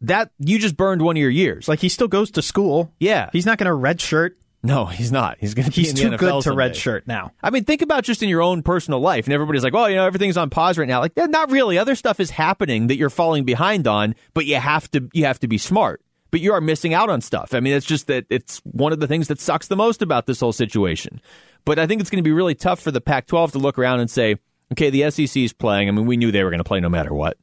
[0.00, 1.68] that you just burned one of your years.
[1.68, 2.92] Like he still goes to school.
[2.98, 3.30] Yeah.
[3.32, 4.32] he's not going to redshirt.
[4.62, 5.36] no, he's not.
[5.40, 6.70] He's going to He's too NFL good to someday.
[6.70, 7.32] redshirt now.
[7.42, 9.96] I mean, think about just in your own personal life, and everybody's like, "Well, you
[9.96, 11.78] know, everything's on pause right now." Like, yeah, not really.
[11.78, 15.38] Other stuff is happening that you're falling behind on, but you have to you have
[15.40, 16.02] to be smart.
[16.34, 17.54] But you are missing out on stuff.
[17.54, 20.26] I mean, it's just that it's one of the things that sucks the most about
[20.26, 21.20] this whole situation.
[21.64, 24.00] But I think it's going to be really tough for the Pac-12 to look around
[24.00, 24.38] and say,
[24.72, 25.86] "Okay, the SEC is playing.
[25.86, 27.36] I mean, we knew they were going to play no matter what,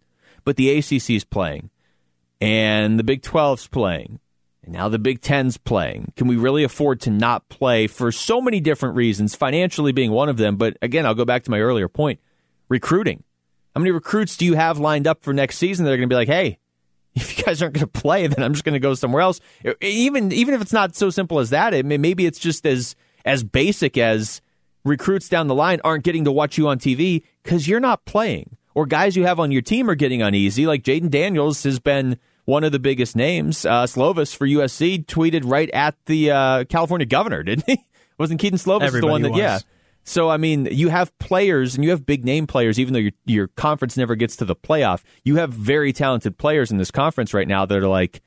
[0.44, 1.70] but the ACC is playing,
[2.42, 4.20] and the Big 12's playing."
[4.62, 6.12] And now the Big Ten's playing.
[6.18, 10.28] Can we really afford to not play for so many different reasons, financially being one
[10.28, 10.58] of them?
[10.58, 12.20] But again, I'll go back to my earlier point
[12.68, 13.24] recruiting.
[13.74, 16.14] How many recruits do you have lined up for next season that are going to
[16.14, 16.58] be like, hey,
[17.16, 19.40] if you guys aren't going to play, then I'm just going to go somewhere else?
[19.82, 22.96] Even even if it's not so simple as that, it may, maybe it's just as
[23.26, 24.42] as basic as
[24.84, 28.58] recruits down the line aren't getting to watch you on TV because you're not playing,
[28.74, 30.66] or guys you have on your team are getting uneasy.
[30.66, 33.66] Like Jayden Daniels has been one of the biggest names.
[33.66, 37.86] Uh, Slovis for USC tweeted right at the uh, California governor, didn't he?
[38.18, 39.32] Wasn't Kedon Slovis the one that?
[39.32, 39.40] was.
[39.40, 39.60] Yeah.
[40.04, 42.80] So I mean, you have players and you have big name players.
[42.80, 46.72] Even though your your conference never gets to the playoff, you have very talented players
[46.72, 48.22] in this conference right now that are like,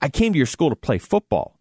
[0.00, 1.58] I came to your school to play football.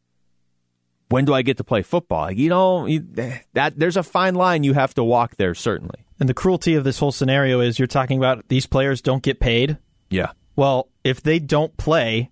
[1.09, 2.21] When do I get to play football?
[2.21, 3.05] Like, you know, you,
[3.53, 5.53] that there's a fine line you have to walk there.
[5.53, 6.05] Certainly.
[6.19, 9.39] And the cruelty of this whole scenario is you're talking about these players don't get
[9.39, 9.77] paid.
[10.09, 10.31] Yeah.
[10.55, 12.31] Well, if they don't play,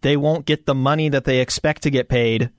[0.00, 2.50] they won't get the money that they expect to get paid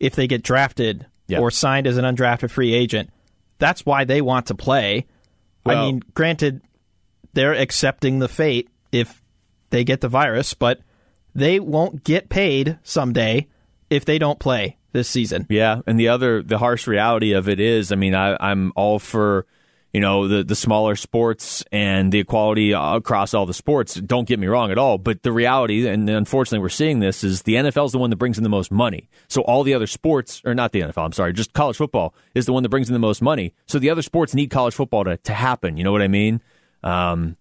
[0.00, 1.40] if they get drafted Yeah.
[1.40, 3.10] or signed as an undrafted free agent.
[3.58, 5.06] That's why they want to play.
[5.64, 6.60] I mean, granted,
[7.32, 9.20] they're accepting the fate if
[9.70, 10.80] they get the virus, but
[11.34, 13.48] they won't get paid someday
[13.90, 15.46] if they don't play this season.
[15.50, 18.98] Yeah, and the other, the harsh reality of it is, I mean, I, I'm all
[18.98, 19.46] for,
[19.96, 23.94] you know, the the smaller sports and the equality across all the sports.
[23.94, 27.44] Don't get me wrong at all, but the reality, and unfortunately, we're seeing this is
[27.44, 29.08] the NFL is the one that brings in the most money.
[29.26, 32.44] So all the other sports, or not the NFL, I'm sorry, just college football is
[32.44, 33.54] the one that brings in the most money.
[33.64, 35.78] So the other sports need college football to to happen.
[35.78, 36.42] You know what I mean?
[36.82, 37.38] Um,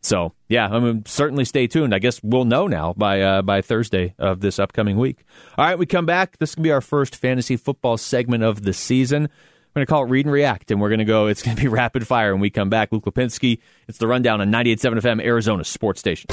[0.00, 1.94] so yeah, I mean, certainly stay tuned.
[1.94, 5.18] I guess we'll know now by uh, by Thursday of this upcoming week.
[5.56, 6.38] All right, we come back.
[6.38, 9.28] This can be our first fantasy football segment of the season.
[9.74, 11.28] We're going to call it Read and React, and we're going to go.
[11.28, 12.92] It's going to be rapid fire when we come back.
[12.92, 13.58] Luke Lapinski.
[13.88, 16.28] It's the rundown on 98.7 FM, Arizona Sports Station.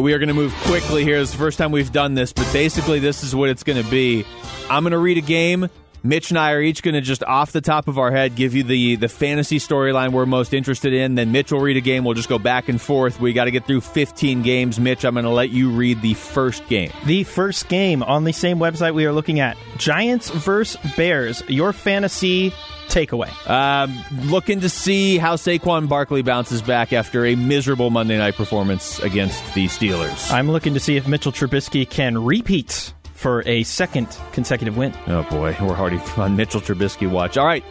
[0.00, 1.18] We are going to move quickly here.
[1.18, 3.90] It's the first time we've done this, but basically, this is what it's going to
[3.90, 4.24] be.
[4.70, 5.68] I'm going to read a game.
[6.02, 8.54] Mitch and I are each going to just off the top of our head give
[8.54, 11.14] you the the fantasy storyline we're most interested in.
[11.14, 12.04] Then Mitch will read a game.
[12.04, 13.20] We'll just go back and forth.
[13.20, 14.78] We got to get through 15 games.
[14.78, 16.92] Mitch, I'm going to let you read the first game.
[17.06, 21.42] The first game on the same website we are looking at Giants versus Bears.
[21.48, 22.52] Your fantasy
[22.88, 23.30] takeaway.
[23.48, 28.98] Um, looking to see how Saquon Barkley bounces back after a miserable Monday night performance
[29.00, 30.32] against the Steelers.
[30.32, 34.94] I'm looking to see if Mitchell Trubisky can repeat for a second consecutive win.
[35.08, 37.36] oh boy, we're already on Mitchell Trubisky watch.
[37.36, 37.64] All right,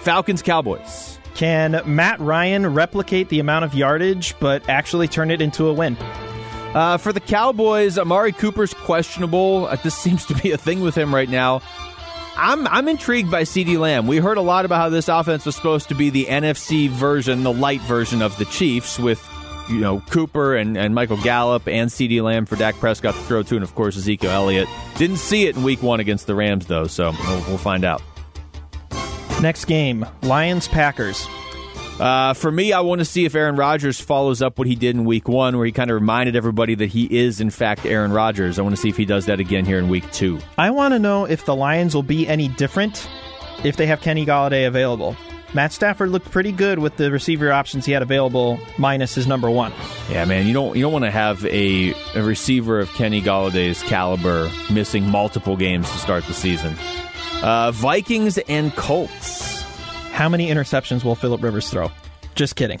[0.00, 1.18] Falcons Cowboys.
[1.34, 5.96] Can Matt Ryan replicate the amount of yardage but actually turn it into a win?
[6.74, 9.66] Uh, for the Cowboys, Amari Cooper's questionable.
[9.66, 11.62] Uh, this seems to be a thing with him right now.
[12.36, 14.06] I'm I'm intrigued by CeeDee Lamb.
[14.06, 17.42] We heard a lot about how this offense was supposed to be the NFC version,
[17.42, 19.20] the light version of the Chiefs, with
[19.68, 23.42] you know Cooper and, and Michael Gallup and CeeDee Lamb for Dak Prescott to throw
[23.42, 24.68] to, and of course Ezekiel Elliott.
[24.96, 28.02] Didn't see it in Week One against the Rams though, so we'll, we'll find out.
[29.40, 31.26] Next game Lions Packers.
[32.00, 34.94] Uh, for me, I want to see if Aaron Rodgers follows up what he did
[34.94, 38.12] in Week One, where he kind of reminded everybody that he is in fact Aaron
[38.12, 38.58] Rodgers.
[38.58, 40.38] I want to see if he does that again here in Week Two.
[40.56, 43.08] I want to know if the Lions will be any different
[43.64, 45.16] if they have Kenny Golladay available.
[45.54, 49.50] Matt Stafford looked pretty good with the receiver options he had available, minus his number
[49.50, 49.72] one.
[50.10, 53.82] Yeah, man, you don't you don't want to have a, a receiver of Kenny Golladay's
[53.84, 56.76] caliber missing multiple games to start the season.
[57.42, 59.62] Uh, Vikings and Colts.
[60.12, 61.90] How many interceptions will Philip Rivers throw?
[62.34, 62.80] Just kidding.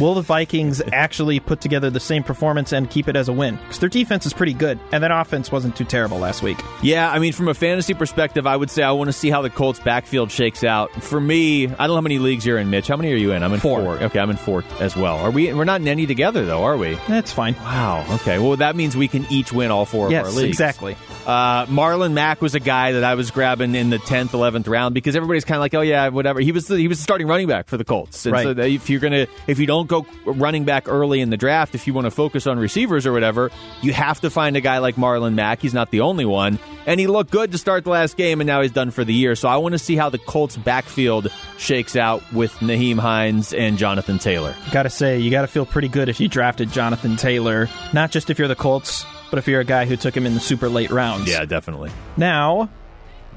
[0.00, 3.56] Will the Vikings actually put together the same performance and keep it as a win?
[3.56, 6.58] Because their defense is pretty good, and that offense wasn't too terrible last week.
[6.82, 9.42] Yeah, I mean, from a fantasy perspective, I would say I want to see how
[9.42, 10.90] the Colts backfield shakes out.
[11.02, 12.88] For me, I don't know how many leagues you're in, Mitch.
[12.88, 13.42] How many are you in?
[13.42, 13.80] I'm in Four.
[13.98, 15.16] Okay, I'm in four as well.
[15.18, 15.52] Are we?
[15.52, 16.94] We're not in any together though, are we?
[17.08, 17.54] That's fine.
[17.54, 18.04] Wow.
[18.16, 18.38] Okay.
[18.38, 20.48] Well, that means we can each win all four of our leagues.
[20.48, 20.96] exactly.
[21.26, 24.94] Uh, Marlon Mack was a guy that I was grabbing in the tenth, eleventh round
[24.94, 26.40] because everybody's kind of like, oh yeah, whatever.
[26.40, 28.26] He was the, he was the starting running back for the Colts.
[28.26, 28.42] And Right.
[28.44, 31.86] So if you're gonna if you don't go running back early in the draft, if
[31.86, 33.52] you want to focus on receivers or whatever,
[33.82, 35.62] you have to find a guy like Marlon Mack.
[35.62, 38.48] He's not the only one, and he looked good to start the last game, and
[38.48, 39.36] now he's done for the year.
[39.36, 43.78] So I want to see how the Colts backfield shakes out with Nyheim Hines and
[43.78, 44.56] Jonathan Taylor.
[44.72, 48.40] Gotta say, you gotta feel pretty good if you drafted Jonathan Taylor, not just if
[48.40, 50.90] you're the Colts, but if you're a guy who took him in the super late
[50.90, 51.30] rounds.
[51.30, 51.92] Yeah, definitely.
[52.16, 52.70] Now,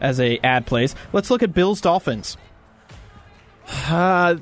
[0.01, 2.37] as a ad plays, let's look at Bills Dolphins.
[3.87, 4.37] Uh,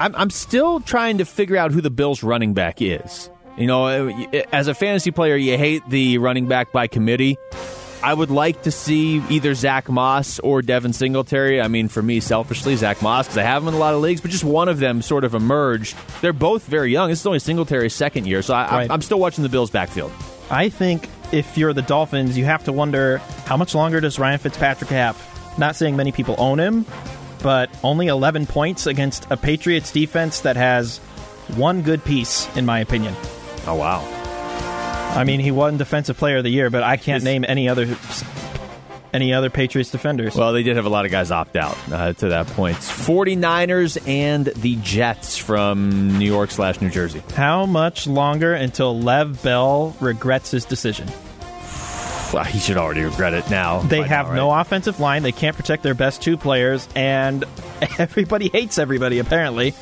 [0.00, 3.30] I'm, I'm still trying to figure out who the Bills' running back is.
[3.56, 3.86] You know,
[4.52, 7.36] as a fantasy player, you hate the running back by committee.
[8.02, 11.60] I would like to see either Zach Moss or Devin Singletary.
[11.60, 14.00] I mean, for me, selfishly, Zach Moss, because I have him in a lot of
[14.00, 15.96] leagues, but just one of them sort of emerged.
[16.20, 17.10] They're both very young.
[17.10, 18.90] This is only Singletary's second year, so I, Right.
[18.90, 20.10] I'm still watching the Bills' backfield.
[20.50, 24.38] I think if you're the Dolphins, you have to wonder how much longer does Ryan
[24.38, 25.16] Fitzpatrick have?
[25.58, 26.84] Not saying many people own him,
[27.42, 30.98] but only 11 points against a Patriots defense that has
[31.56, 33.14] one good piece, in my opinion.
[33.66, 34.00] Oh, wow.
[35.14, 37.96] I mean, he won Defensive Player of the Year, but I can't name any other
[39.12, 40.34] any other Patriots defenders.
[40.34, 42.78] Well, they did have a lot of guys opt out uh, to that point.
[42.78, 47.22] 49ers and the Jets from New York slash New Jersey.
[47.34, 51.08] how much longer until Lev Bell regrets his decision?
[52.32, 53.80] Well, he should already regret it now.
[53.80, 55.22] They have now, no offensive line.
[55.22, 57.44] They can't protect their best two players, and
[57.98, 59.74] everybody hates everybody, apparently.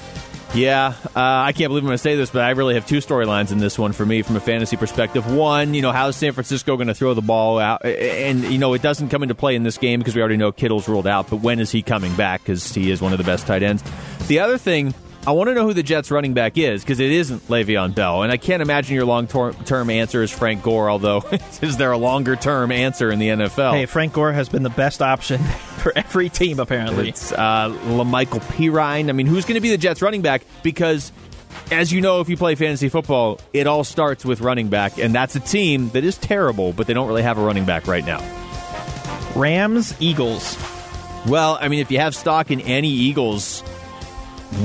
[0.53, 2.99] Yeah, uh, I can't believe I'm going to say this, but I really have two
[2.99, 5.33] storylines in this one for me from a fantasy perspective.
[5.33, 7.85] One, you know, how is San Francisco going to throw the ball out?
[7.85, 10.51] And, you know, it doesn't come into play in this game because we already know
[10.51, 12.43] Kittle's ruled out, but when is he coming back?
[12.43, 13.85] Because he is one of the best tight ends.
[14.27, 14.93] The other thing,
[15.27, 18.23] I want to know who the Jets running back is because it isn't Le'Veon Bell,
[18.23, 20.89] and I can't imagine your long term answer is Frank Gore.
[20.89, 21.23] Although,
[21.63, 23.73] is there a longer term answer in the NFL?
[23.73, 25.39] Hey, Frank Gore has been the best option
[25.79, 27.11] for every team apparently.
[27.11, 29.11] It's uh, La'Mical Perine.
[29.11, 30.43] I mean, who's going to be the Jets running back?
[30.63, 31.13] Because
[31.71, 35.15] as you know, if you play fantasy football, it all starts with running back, and
[35.15, 38.05] that's a team that is terrible, but they don't really have a running back right
[38.07, 38.21] now.
[39.37, 40.57] Rams, Eagles.
[41.29, 43.63] Well, I mean, if you have stock in any Eagles,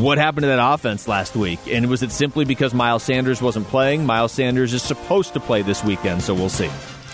[0.01, 1.59] what happened to that offense last week?
[1.67, 4.05] And was it simply because Miles Sanders wasn't playing?
[4.05, 6.69] Miles Sanders is supposed to play this weekend, so we'll see.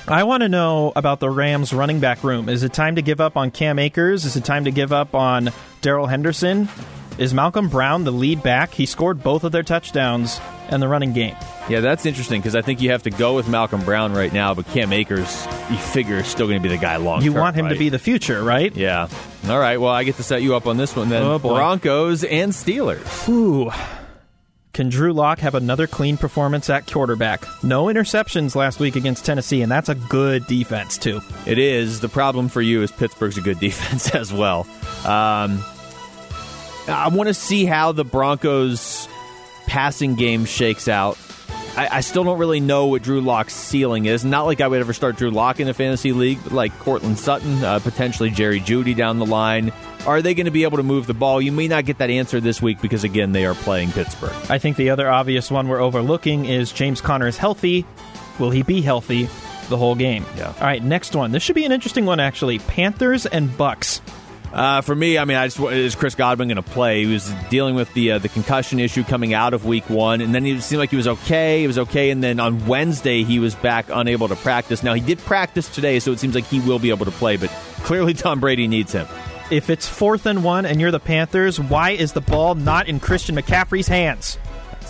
[0.07, 2.49] I want to know about the Rams running back room.
[2.49, 4.25] Is it time to give up on Cam Akers?
[4.25, 5.51] Is it time to give up on
[5.81, 6.69] Darrell Henderson?
[7.17, 8.73] Is Malcolm Brown the lead back?
[8.73, 10.39] He scored both of their touchdowns
[10.71, 11.35] and the running game.
[11.69, 14.53] Yeah, that's interesting because I think you have to go with Malcolm Brown right now,
[14.53, 17.55] but Cam Akers, you figure, is still going to be the guy long You want
[17.55, 17.73] him right?
[17.73, 18.75] to be the future, right?
[18.75, 19.07] Yeah.
[19.47, 19.77] All right.
[19.79, 21.23] Well, I get to set you up on this one then.
[21.23, 21.39] Oh.
[21.39, 23.29] Broncos and Steelers.
[23.29, 23.71] Ooh.
[24.73, 27.43] Can Drew Lock have another clean performance at quarterback?
[27.61, 31.19] No interceptions last week against Tennessee, and that's a good defense, too.
[31.45, 31.99] It is.
[31.99, 34.61] The problem for you is Pittsburgh's a good defense as well.
[35.03, 35.61] Um,
[36.87, 39.09] I want to see how the Broncos
[39.71, 41.17] passing game shakes out.
[41.77, 44.25] I, I, still don't really know what Drew Lock's ceiling is.
[44.25, 47.17] Not like I would ever start Drew Lock in a fantasy league, but like Courtland
[47.17, 49.71] Sutton, uh, potentially Jerry Jeudy down the line.
[50.05, 51.41] Are they going to be able to move the ball?
[51.41, 54.35] You may not get that answer this week because, again, they are playing Pittsburgh.
[54.49, 57.85] I think the other obvious one we're overlooking is James Conner is healthy.
[58.39, 59.29] Will he be healthy
[59.69, 60.25] the whole game?
[60.35, 60.47] Yeah.
[60.47, 61.31] All right, next one.
[61.31, 62.59] This should be an interesting one, actually.
[62.59, 64.01] Panthers and Bucs.
[64.53, 67.05] Uh, for me, I mean, I just is Chris Godwin going to play?
[67.05, 70.35] He was dealing with the uh, the concussion issue coming out of Week One, and
[70.35, 71.61] then he seemed like he was okay.
[71.61, 74.83] He was okay, and then on Wednesday he was back unable to practice.
[74.83, 77.37] Now he did practice today, so it seems like he will be able to play.
[77.37, 77.49] But
[77.83, 79.07] clearly, Tom Brady needs him.
[79.51, 82.99] If it's fourth and one, and you're the Panthers, why is the ball not in
[82.99, 84.37] Christian McCaffrey's hands?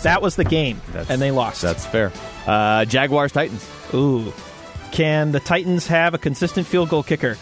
[0.02, 1.62] That was the game, That's, and they lost.
[1.62, 2.12] That's fair.
[2.46, 3.68] Uh, Jaguars Titans.
[3.94, 4.32] Ooh,
[4.90, 7.36] can the Titans have a consistent field goal kicker?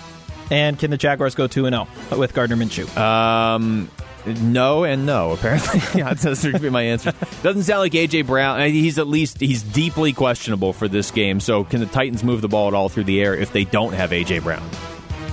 [0.50, 2.94] And can the Jaguars go 2 0 with Gardner Minshew?
[2.96, 3.90] Um,
[4.26, 5.80] no and no, apparently.
[6.00, 7.12] yeah, that's going to be my answer.
[7.42, 8.22] Doesn't sound like A.J.
[8.22, 8.60] Brown.
[8.70, 11.40] He's at least, he's deeply questionable for this game.
[11.40, 13.92] So can the Titans move the ball at all through the air if they don't
[13.92, 14.40] have A.J.
[14.40, 14.68] Brown?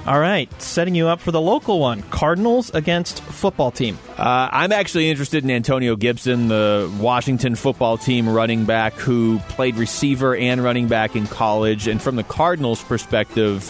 [0.08, 4.00] All right, setting you up for the local one Cardinals against football team.
[4.18, 9.76] Uh, I'm actually interested in Antonio Gibson, the Washington football team running back who played
[9.76, 11.90] receiver and running back in college.
[11.90, 13.70] And from the Cardinals' perspective,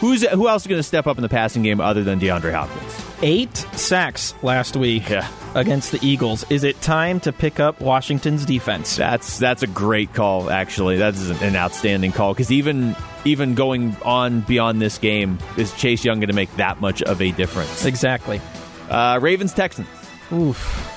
[0.00, 2.52] who's who else is going to step up in the passing game other than DeAndre
[2.52, 3.04] Hopkins?
[3.22, 5.28] Eight sacks last week Yeah.
[5.54, 6.44] against the Eagles.
[6.50, 8.96] Is it time to pick up Washington's defense?
[8.96, 10.50] That's that's a great call.
[10.50, 12.94] Actually, that is an outstanding call because even
[13.24, 17.20] even going on beyond this game, is Chase Young going to make that much of
[17.20, 17.84] a difference?
[17.84, 18.40] Exactly.
[18.88, 19.88] Uh, Ravens Texans.
[20.32, 20.94] Oof.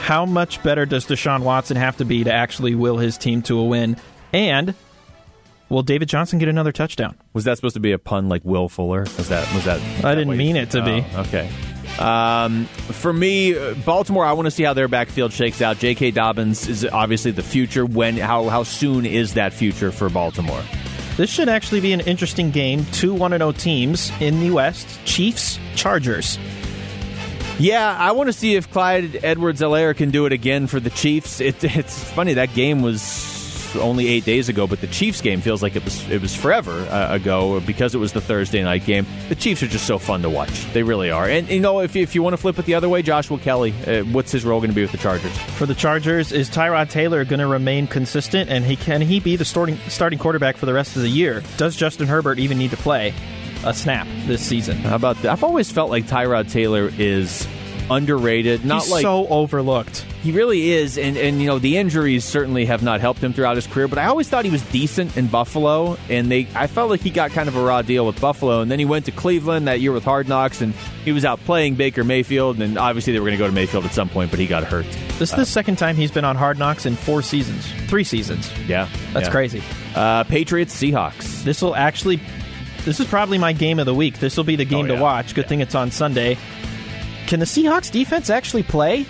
[0.00, 3.58] How much better does Deshaun Watson have to be to actually will his team to
[3.58, 3.96] a win?
[4.32, 4.74] And
[5.70, 7.16] will David Johnson get another touchdown?
[7.32, 9.00] Was that supposed to be a pun like Will Fuller?
[9.00, 9.80] Was that was that?
[9.80, 11.04] was I that didn't mean it to be.
[11.14, 11.50] Oh, Okay.
[11.98, 15.78] Um, for me, uh, Baltimore, I want to see how their backfield shakes out.
[15.78, 16.12] J.K.
[16.12, 17.84] Dobbins is obviously the future.
[17.84, 20.62] When how how soon is that future for Baltimore?
[21.16, 22.84] This should actually be an interesting game.
[22.92, 26.38] Two 1 0 teams in the West Chiefs, Chargers.
[27.58, 31.40] Yeah, I want to see if Clyde Edwards-Helaire can do it again for the Chiefs.
[31.40, 33.02] It, it's funny that game was
[33.76, 36.72] only eight days ago, but the Chiefs game feels like it was it was forever
[36.72, 39.06] uh, ago because it was the Thursday night game.
[39.28, 41.28] The Chiefs are just so fun to watch; they really are.
[41.28, 43.74] And you know, if if you want to flip it the other way, Joshua Kelly,
[43.86, 45.36] uh, what's his role going to be with the Chargers?
[45.38, 49.36] For the Chargers, is Tyrod Taylor going to remain consistent and he can he be
[49.36, 51.42] the starting starting quarterback for the rest of the year?
[51.56, 53.14] Does Justin Herbert even need to play
[53.64, 54.76] a snap this season?
[54.78, 55.32] How about that?
[55.32, 57.46] I've always felt like Tyrod Taylor is
[57.90, 58.64] underrated.
[58.64, 60.06] Not He's like so overlooked.
[60.22, 63.56] He really is, and and you know the injuries certainly have not helped him throughout
[63.56, 63.88] his career.
[63.88, 67.08] But I always thought he was decent in Buffalo, and they I felt like he
[67.08, 69.80] got kind of a raw deal with Buffalo, and then he went to Cleveland that
[69.80, 70.74] year with Hard Knocks, and
[71.06, 73.86] he was out playing Baker Mayfield, and obviously they were going to go to Mayfield
[73.86, 74.84] at some point, but he got hurt.
[75.18, 78.50] This is the second time he's been on Hard Knocks in four seasons, three seasons.
[78.68, 79.32] Yeah, That's yeah.
[79.32, 79.62] crazy.
[79.94, 81.42] Uh, Patriots Seahawks.
[81.44, 82.20] This will actually,
[82.84, 84.18] this is probably my game of the week.
[84.18, 84.96] This will be the game Oh, yeah.
[84.96, 85.34] to watch.
[85.34, 86.36] Good thing it's on Sunday.
[87.26, 89.06] Can the Seahawks defense actually play?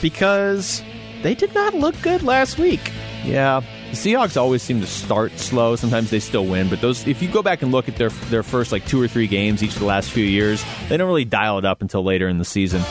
[0.00, 0.82] Because
[1.22, 2.92] they did not look good last week.
[3.24, 3.60] Yeah.
[3.90, 5.76] The Seahawks always seem to start slow.
[5.76, 8.42] Sometimes they still win, but those if you go back and look at their their
[8.42, 11.24] first like two or three games each of the last few years, they don't really
[11.24, 12.82] dial it up until later in the season.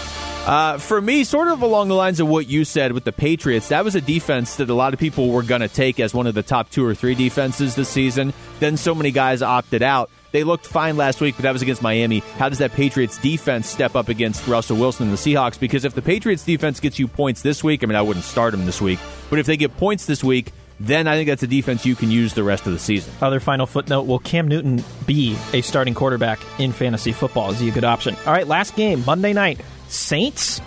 [0.45, 3.69] Uh, for me, sort of along the lines of what you said with the Patriots,
[3.69, 6.27] that was a defense that a lot of people were going to take as one
[6.27, 8.33] of the top two or three defenses this season.
[8.59, 10.09] Then so many guys opted out.
[10.31, 12.19] They looked fine last week, but that was against Miami.
[12.37, 15.59] How does that Patriots defense step up against Russell Wilson and the Seahawks?
[15.59, 18.51] Because if the Patriots defense gets you points this week, I mean, I wouldn't start
[18.51, 18.99] them this week,
[19.29, 22.09] but if they get points this week, then I think that's a defense you can
[22.09, 23.13] use the rest of the season.
[23.21, 27.51] Other final footnote Will Cam Newton be a starting quarterback in fantasy football?
[27.51, 28.15] Is he a good option?
[28.25, 29.59] All right, last game, Monday night
[29.89, 30.61] Saints,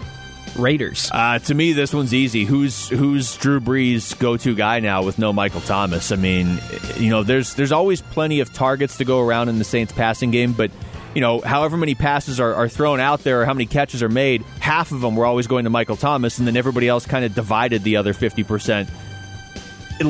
[0.57, 1.11] Raiders.
[1.12, 2.45] Uh, to me, this one's easy.
[2.45, 6.12] Who's who's Drew Brees' go-to guy now with no Michael Thomas?
[6.12, 6.59] I mean,
[6.97, 10.30] you know, there's there's always plenty of targets to go around in the Saints passing
[10.30, 10.70] game, but
[11.14, 14.09] you know, however many passes are, are thrown out there or how many catches are
[14.09, 17.24] made, half of them were always going to Michael Thomas, and then everybody else kind
[17.24, 18.88] of divided the other fifty percent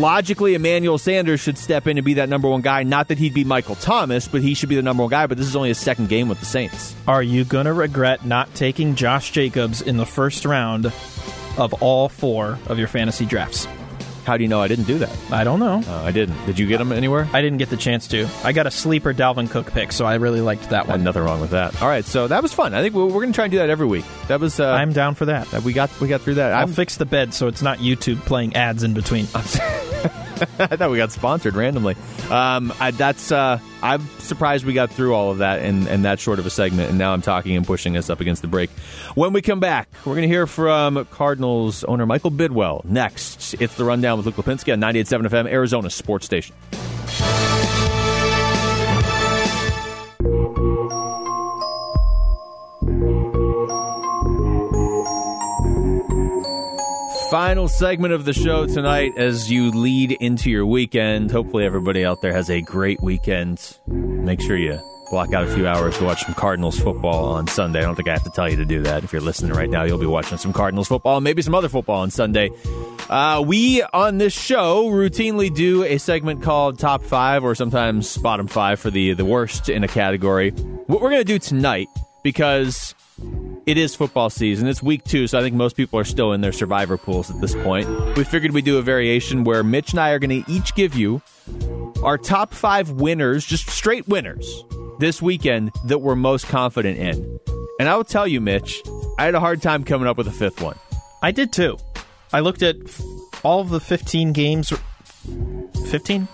[0.01, 2.83] logically, Emmanuel Sanders should step in and be that number one guy.
[2.83, 5.27] Not that he'd be Michael Thomas, but he should be the number one guy.
[5.27, 6.95] But this is only his second game with the Saints.
[7.07, 10.87] Are you going to regret not taking Josh Jacobs in the first round
[11.57, 13.67] of all four of your fantasy drafts?
[14.25, 15.17] How do you know I didn't do that?
[15.33, 15.83] I don't know.
[15.87, 16.47] Uh, I didn't.
[16.47, 17.29] Did you get them anywhere?
[17.33, 18.29] I didn't get the chance to.
[18.45, 20.97] I got a sleeper Dalvin Cook pick, so I really liked that one.
[20.97, 21.81] And nothing wrong with that.
[21.83, 22.75] All right, so that was fun.
[22.75, 24.05] I think we're, we're going to try and do that every week.
[24.29, 24.61] That was.
[24.61, 25.53] Uh, I'm down for that.
[25.63, 26.53] we got we got through that.
[26.53, 29.27] I'll I'm, fix the bed so it's not YouTube playing ads in between.
[30.59, 31.97] I thought we got sponsored randomly.
[32.31, 36.21] Um, I, that's uh, I'm surprised we got through all of that in, in that
[36.21, 38.71] short of a segment, and now I'm talking and pushing us up against the break.
[39.15, 42.85] When we come back, we're going to hear from Cardinals owner Michael Bidwill.
[42.85, 46.55] Next, it's the rundown with Luke Lapinski on 98.7 FM, Arizona Sports Station.
[57.33, 61.31] Final segment of the show tonight as you lead into your weekend.
[61.31, 63.79] Hopefully, everybody out there has a great weekend.
[63.87, 64.79] Make sure you
[65.11, 67.79] block out a few hours to watch some Cardinals football on Sunday.
[67.79, 69.03] I don't think I have to tell you to do that.
[69.03, 71.71] If you're listening right now, you'll be watching some Cardinals football and maybe some other
[71.71, 72.51] football on Sunday.
[73.09, 78.47] Uh, we on this show routinely do a segment called Top Five or sometimes Bottom
[78.47, 80.51] Five for the the worst in a category.
[80.51, 81.89] What we're going to do tonight
[82.23, 82.95] because
[83.67, 84.67] it is football season.
[84.69, 87.41] It's week two, so I think most people are still in their survivor pools at
[87.41, 87.89] this point.
[88.17, 90.95] We figured we'd do a variation where Mitch and I are going to each give
[90.95, 91.23] you
[92.03, 94.65] our top five winners, just straight winners,
[94.99, 97.39] this weekend that we're most confident in.
[97.79, 98.83] And I will tell you, Mitch,
[99.19, 100.79] I had a hard time coming up with a fifth one.
[101.23, 101.77] I did too.
[102.33, 102.77] I looked at
[103.45, 104.73] all of the 15 games.
[105.89, 106.29] 15?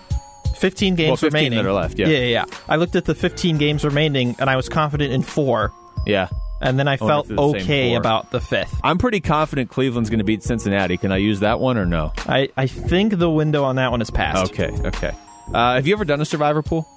[0.57, 1.57] 15 games Well, 15 remaining.
[1.57, 2.07] that are left, yeah.
[2.07, 2.45] yeah, yeah.
[2.67, 5.71] I looked at the 15 games remaining, and I was confident in four.
[6.05, 6.27] Yeah.
[6.61, 8.79] And then I felt the okay about the fifth.
[8.83, 10.97] I'm pretty confident Cleveland's going to beat Cincinnati.
[10.97, 12.11] Can I use that one or no?
[12.19, 14.51] I, I think the window on that one is passed.
[14.51, 15.13] Okay, okay.
[15.53, 16.87] Uh, have you ever done a survivor pool?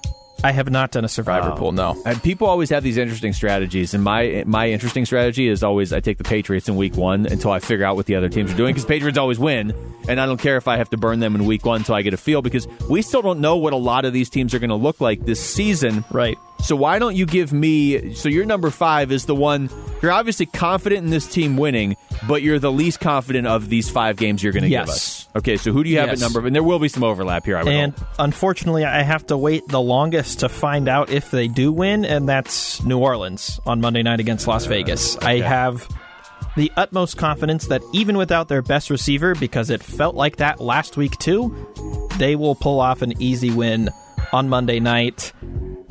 [0.43, 1.95] I have not done a survivor pool, no.
[2.05, 6.01] And people always have these interesting strategies, and my my interesting strategy is always I
[6.01, 8.57] take the Patriots in week one until I figure out what the other teams are
[8.57, 9.73] doing because Patriots always win,
[10.09, 12.01] and I don't care if I have to burn them in week one until I
[12.01, 14.59] get a feel because we still don't know what a lot of these teams are
[14.59, 16.03] going to look like this season.
[16.11, 16.37] Right.
[16.63, 18.13] So why don't you give me?
[18.15, 19.69] So your number five is the one
[20.01, 21.95] you're obviously confident in this team winning,
[22.27, 24.89] but you're the least confident of these five games you're going to give Yes.
[24.89, 25.29] us.
[25.35, 26.21] Okay, so who do you have Yes.
[26.21, 26.45] at number?
[26.45, 27.57] And there will be some overlap here.
[27.57, 28.07] I would And hope.
[28.19, 32.27] unfortunately, I have to wait the longest to find out if they do win, and
[32.29, 35.17] that's New Orleans on Monday night against Las Vegas.
[35.17, 35.87] I have
[36.55, 40.97] the utmost confidence that even without their best receiver, because it felt like that last
[40.97, 41.55] week too,
[42.19, 43.89] they will pull off an easy win
[44.31, 45.31] on Monday night.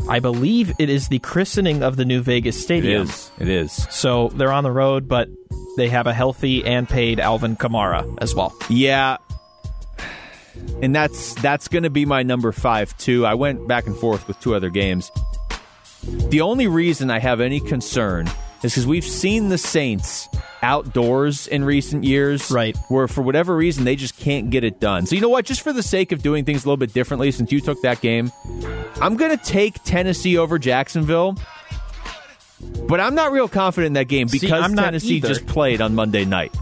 [0.09, 3.03] I believe it is the christening of the new Vegas Stadium.
[3.03, 3.31] is.
[3.39, 3.73] It is.
[3.91, 5.29] So they're on the road, but
[5.77, 8.55] they have a healthy and paid Alvin Kamara as well.
[8.69, 9.17] Yeah.
[10.83, 13.25] And that's that's going to be my number 5 too.
[13.25, 15.11] I went back and forth with two other games.
[16.29, 18.29] The only reason I have any concern
[18.63, 20.29] is cuz we've seen the Saints
[20.63, 22.77] outdoors in recent years Right.
[22.89, 25.07] where for whatever reason they just can't get it done.
[25.07, 27.33] So you know what, just for the sake of doing things a little bit differently
[27.33, 28.31] since you took that game,
[29.01, 31.37] I'm going to take Tennessee over Jacksonville.
[32.87, 35.29] But I'm not real confident in that game See, because I'm not Tennessee either.
[35.29, 36.55] just played on Monday night.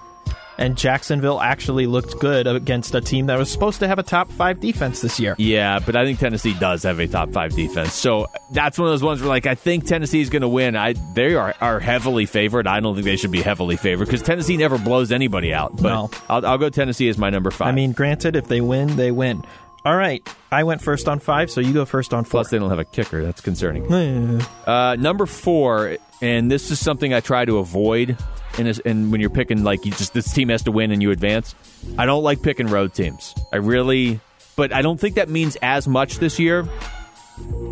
[0.59, 4.31] And Jacksonville actually looked good against a team that was supposed to have a top
[4.31, 5.35] five defense this year.
[5.39, 7.95] Yeah, but I think Tennessee does have a top five defense.
[7.95, 10.77] So that's one of those ones where, like, I think Tennessee is going to win.
[10.77, 12.67] I they are, are heavily favored.
[12.67, 15.77] I don't think they should be heavily favored because Tennessee never blows anybody out.
[15.77, 16.11] But No.
[16.29, 17.69] I'll, I'll go Tennessee as my number five.
[17.69, 19.43] I mean, granted, if they win, they win.
[19.83, 20.23] All right,
[20.53, 22.41] I went first on five, so you go first on four.
[22.41, 23.23] plus they don't have a kicker.
[23.25, 24.41] That's concerning.
[24.67, 28.17] Uh, number four, and this is something I try to avoid.
[28.59, 31.55] And when you're picking like you just this team has to win and you advance.
[31.97, 33.35] I don't like picking road teams.
[33.53, 34.21] I really,
[34.57, 36.69] but I don't think that means as much this year.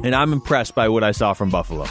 [0.05, 1.87] And I'm impressed by what I saw from Buffalo.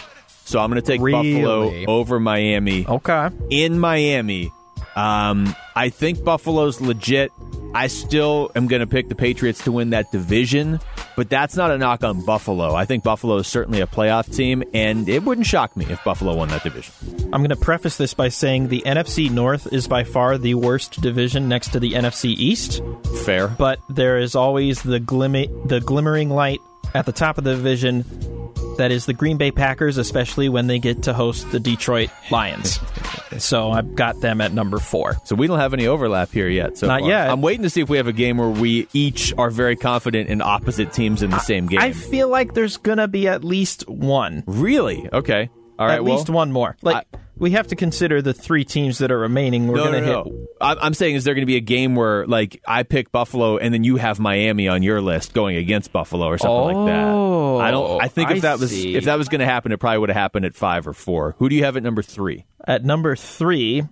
[0.45, 1.41] So I'm going to take Really?
[1.41, 3.29] Buffalo over Miami okay.
[3.49, 4.51] in Miami.
[4.97, 7.31] Um, I think Buffalo's legit.
[7.75, 10.79] I still am going to pick the Patriots to win that division.
[11.15, 12.75] But that's not a knock on Buffalo.
[12.75, 16.35] I think Buffalo is certainly a playoff team, and it wouldn't shock me if Buffalo
[16.35, 16.93] won that division.
[17.33, 21.01] I'm going to preface this by saying the NFC North is by far the worst
[21.01, 22.81] division next to the NFC East,
[23.25, 23.47] Fair.
[23.47, 26.59] but there is always the glimmi- the glimmering light
[26.97, 28.03] at the top of the division
[28.77, 32.79] that is the Green Bay Packers, especially when they get to host the Detroit Lions.
[33.37, 35.17] so I've got them at number four.
[35.25, 36.77] So we don't have any overlap here yet.
[36.77, 37.09] So Not far.
[37.09, 37.29] yet.
[37.29, 40.29] I'm waiting to see if we have a game where we each are very confident
[40.29, 41.79] in opposite teams in the same game.
[41.79, 44.43] I feel like there's going to be at least one.
[44.47, 45.09] really?
[45.11, 45.49] Okay.
[45.79, 45.95] All right.
[45.95, 46.75] at well, least one more.
[46.81, 47.07] Like
[47.39, 49.67] we have to consider the three teams that are remaining.
[49.67, 50.33] We're No, going to no, hit.
[50.33, 50.47] no.
[50.61, 53.57] I'm I'm saying, is there going to be a game where, like, I pick Buffalo
[53.57, 57.07] and then you have Miami on your list going against Buffalo or something like that?
[57.07, 58.01] Oh, I don't.
[58.01, 58.95] I think if I that was see.
[58.95, 61.35] if that was going to happen, it probably would have happened at five or four.
[61.39, 62.45] Who do you have at number three?
[62.65, 63.83] At number three,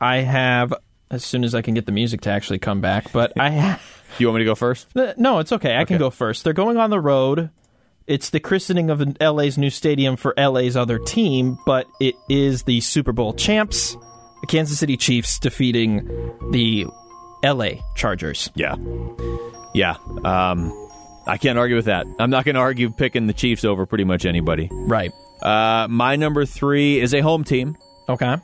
[0.00, 0.72] I have.
[1.08, 3.80] As soon as I can get the music to actually come back, but I have.
[4.18, 4.88] Do you want me to go first?
[5.16, 5.76] No, it's okay.
[5.76, 6.42] I can go first.
[6.42, 7.50] They're going on the road.
[8.06, 12.80] It's the christening of LA's new stadium for LA's other team, but it is the
[12.80, 13.96] Super Bowl champs,
[14.40, 16.06] the Kansas City Chiefs, defeating
[16.52, 16.86] the
[17.42, 18.48] LA Chargers.
[18.54, 18.76] Yeah,
[19.74, 19.96] yeah.
[20.24, 20.72] Um,
[21.26, 22.06] I can't argue with that.
[22.20, 24.68] I'm not going to argue picking the Chiefs over pretty much anybody.
[24.70, 25.10] Right.
[25.42, 27.76] Uh, my number three is a home team.
[28.08, 28.36] Okay.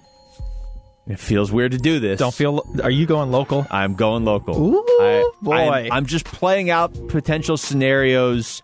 [1.07, 2.19] It feels weird to do this.
[2.19, 2.65] Don't feel.
[2.83, 3.65] Are you going local?
[3.71, 4.61] I'm going local.
[4.61, 5.55] Ooh, I, boy.
[5.55, 8.63] I'm, I'm just playing out potential scenarios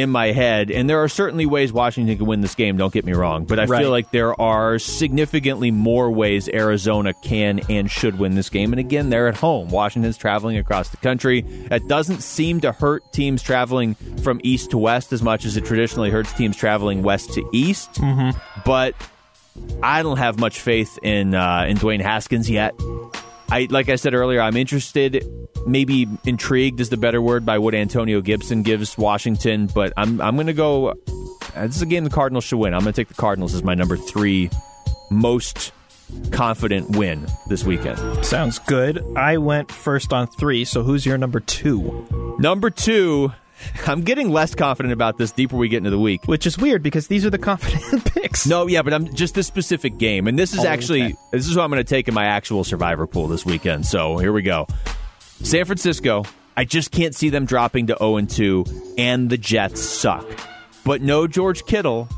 [0.00, 2.76] in my head, and there are certainly ways Washington can win this game.
[2.76, 3.80] Don't get me wrong, but I Right.
[3.82, 8.72] feel like there are significantly more ways Arizona can and should win this game.
[8.72, 9.68] And again, they're at home.
[9.68, 11.42] Washington's traveling across the country.
[11.68, 15.64] That doesn't seem to hurt teams traveling from east to west as much as it
[15.64, 17.92] traditionally hurts teams traveling west to east.
[17.94, 18.38] Mm-hmm.
[18.64, 18.94] But
[19.82, 22.74] I don't have much faith in uh, in Dwayne Haskins yet.
[23.50, 25.24] I like I said earlier, I'm interested,
[25.66, 30.36] maybe intrigued is the better word by what Antonio Gibson gives Washington, but I'm I'm
[30.36, 30.88] going to go.
[30.88, 30.94] uh,
[31.66, 32.74] This is a game the Cardinals should win.
[32.74, 34.50] I'm going to take the Cardinals as my number three
[35.10, 35.72] most
[36.32, 37.98] confident win this weekend.
[38.24, 39.04] Sounds good.
[39.16, 42.36] I went first on three, so who's your number two?
[42.38, 43.32] Number two,
[43.86, 46.24] I'm getting less confident about this deeper we get into the week.
[46.26, 48.46] Which is weird because these are the confident picks.
[48.46, 51.14] No, yeah, but I'm just this specific game, and this is Oh, actually okay.
[51.32, 53.86] this is what I'm going to take in my actual survivor pool this weekend.
[53.86, 54.66] So here we go.
[55.42, 56.24] San Francisco.
[56.56, 58.64] I just can't see them dropping to 0 2,
[58.98, 60.26] and the Jets suck.
[60.84, 62.08] But no George Kittle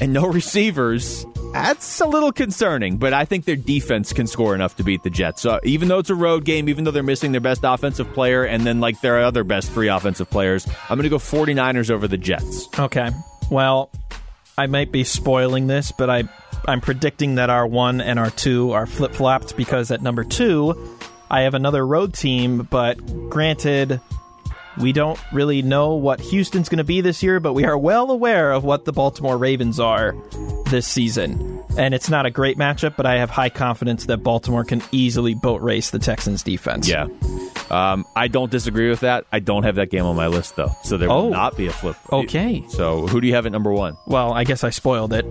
[0.00, 1.24] and no receivers.
[1.52, 5.10] That's a little concerning, but I think their defense can score enough to beat the
[5.10, 5.42] Jets.
[5.42, 8.44] So even though it's a road game, even though they're missing their best offensive player
[8.44, 12.06] and then like their other best three offensive players, I'm going to go 49ers over
[12.06, 12.68] the Jets.
[12.78, 13.10] Okay.
[13.50, 13.90] Well,
[14.56, 16.24] I might be spoiling this, but I
[16.66, 20.98] I'm predicting that our one and our two are flip flopped because at number two,
[21.30, 22.66] I have another road team.
[22.70, 24.00] But granted,
[24.80, 28.10] we don't really know what Houston's going to be this year, but we are well
[28.10, 30.14] aware of what the Baltimore Ravens are
[30.70, 31.62] this season.
[31.76, 35.34] And it's not a great matchup, but I have high confidence that Baltimore can easily
[35.34, 36.88] boat race the Texans defense.
[36.88, 37.06] Yeah.
[37.70, 39.24] Um, I don't disagree with that.
[39.30, 41.24] I don't have that game on my list though, so there Oh.
[41.24, 41.96] will not be a flip.
[42.10, 42.64] Okay.
[42.70, 43.96] So who do you have at number one?
[44.06, 45.24] Well, I guess I spoiled it.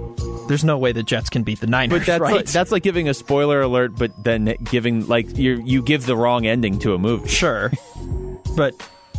[0.48, 2.36] There's no way the Jets can beat the Niners, But that's right?
[2.38, 6.16] like, that's like giving a spoiler alert, but then giving like you you give the
[6.16, 7.28] wrong ending to a movie.
[7.28, 7.72] Sure.
[8.56, 8.74] but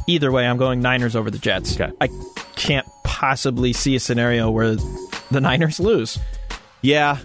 [0.09, 1.81] either way, I'm going Niners over the Jets.
[1.81, 1.93] Okay.
[2.01, 2.09] I
[2.57, 4.75] can't possibly see a scenario where
[5.31, 6.19] the Niners lose.
[6.83, 7.19] Yeah.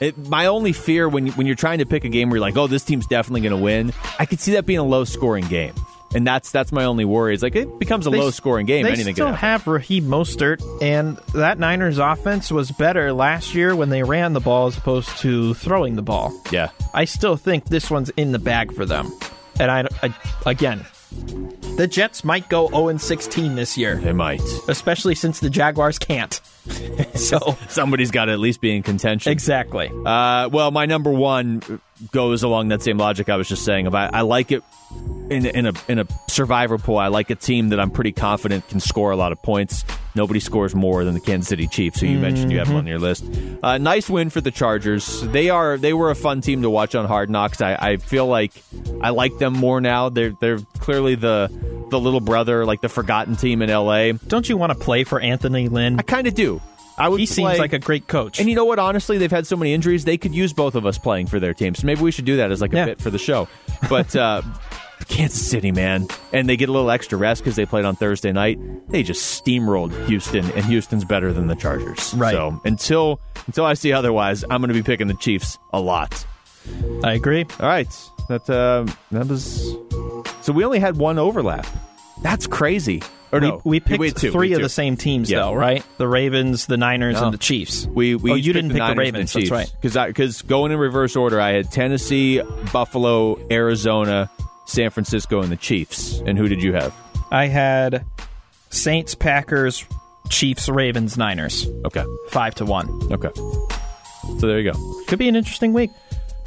[0.00, 2.56] It, my only fear when when you're trying to pick a game where you're like,
[2.56, 5.46] oh, this team's definitely going to win, I could see that being a low scoring
[5.48, 5.74] game,
[6.14, 7.34] and that's that's my only worry.
[7.34, 8.84] It's like it becomes a They- low scoring game.
[8.84, 13.90] They Anything still have Raheem Mostert, and that Niners offense was better last year when
[13.90, 16.32] they ran the ball as opposed to throwing the ball.
[16.50, 16.70] Yeah.
[16.94, 19.12] I still think this one's in the bag for them.
[19.58, 20.14] And I, I
[20.46, 20.86] again,
[21.76, 24.42] the Jets might go 0 16 this year, They might.
[24.68, 26.34] especially since the Jaguars can't.
[27.14, 29.32] so Somebody's got to at least be in contention.
[29.32, 29.90] exactly.
[30.06, 31.80] Uh, well, my number one
[32.12, 33.86] goes along that same logic I was just saying.
[33.86, 34.62] If I, I like it
[35.30, 38.68] in, in a in a survivor pool, I like a team that I'm pretty confident
[38.68, 39.84] can score a lot of points.
[40.14, 42.98] Nobody scores more than the Kansas City Chiefs, who you mentioned you have on your
[42.98, 43.24] list.
[43.62, 45.20] Uh, nice win for the Chargers.
[45.22, 47.60] They are they were a fun team to watch on Hard Knocks.
[47.60, 48.52] I, I feel like
[49.00, 50.08] I like them more now.
[50.08, 51.48] They're they're clearly the
[51.90, 54.12] the little brother, like the forgotten team in LA.
[54.12, 55.98] Don't you want to play for Anthony Lynn?
[55.98, 56.60] I kind of do.
[57.00, 58.38] I would He seems like a great coach.
[58.38, 58.78] and you know what?
[58.78, 60.04] Honestly, they've had so many injuries.
[60.04, 61.74] They could use both of us playing for their team.
[61.74, 62.84] So maybe we should do that as like a Yeah.
[62.86, 63.48] bit for the show.
[63.88, 64.42] But uh,
[65.08, 68.32] Kansas City, man, and they get a little extra rest because they played on Thursday
[68.32, 68.58] night.
[68.90, 72.12] They just steamrolled Houston, and Houston's better than the Chargers.
[72.14, 72.32] Right.
[72.32, 76.24] So until until I see otherwise, I'm going to be picking the Chiefs a lot.
[77.02, 77.46] I agree.
[77.58, 77.88] All right,
[78.28, 79.74] that uh, that was.
[80.42, 81.66] So we only had one overlap.
[82.22, 83.02] That's crazy.
[83.32, 85.40] Or no, we, we picked wait two, three of the same teams, Yeah.
[85.40, 85.84] though, right?
[85.98, 87.24] The Ravens, the Niners, No.
[87.26, 87.86] and the Chiefs.
[87.86, 89.32] We we oh, you didn't pick the Niners and Ravens.
[89.32, 89.50] That's Chiefs.
[89.50, 89.72] right.
[89.80, 92.42] Because because going in reverse order, I had Tennessee,
[92.72, 94.28] Buffalo, Arizona,
[94.66, 96.20] San Francisco, and the Chiefs.
[96.26, 96.92] And who did you have?
[97.30, 98.04] I had
[98.70, 99.84] Saints, Packers,
[100.28, 102.88] Chiefs, Ravens, Niners, Okay, five to one.
[103.12, 103.30] okay.
[104.38, 105.02] So there you go.
[105.06, 105.90] Could be an interesting week.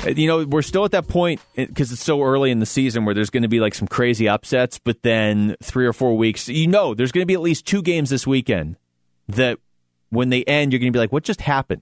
[0.05, 3.05] Uh, You know, we're still at that point because it's so early in the season
[3.05, 6.49] where there's going to be like some crazy upsets, but then three or four weeks,
[6.49, 8.77] you know, there's going to be at least two games this weekend
[9.27, 9.59] that
[10.09, 11.81] when they end, you're going to be like, what just happened?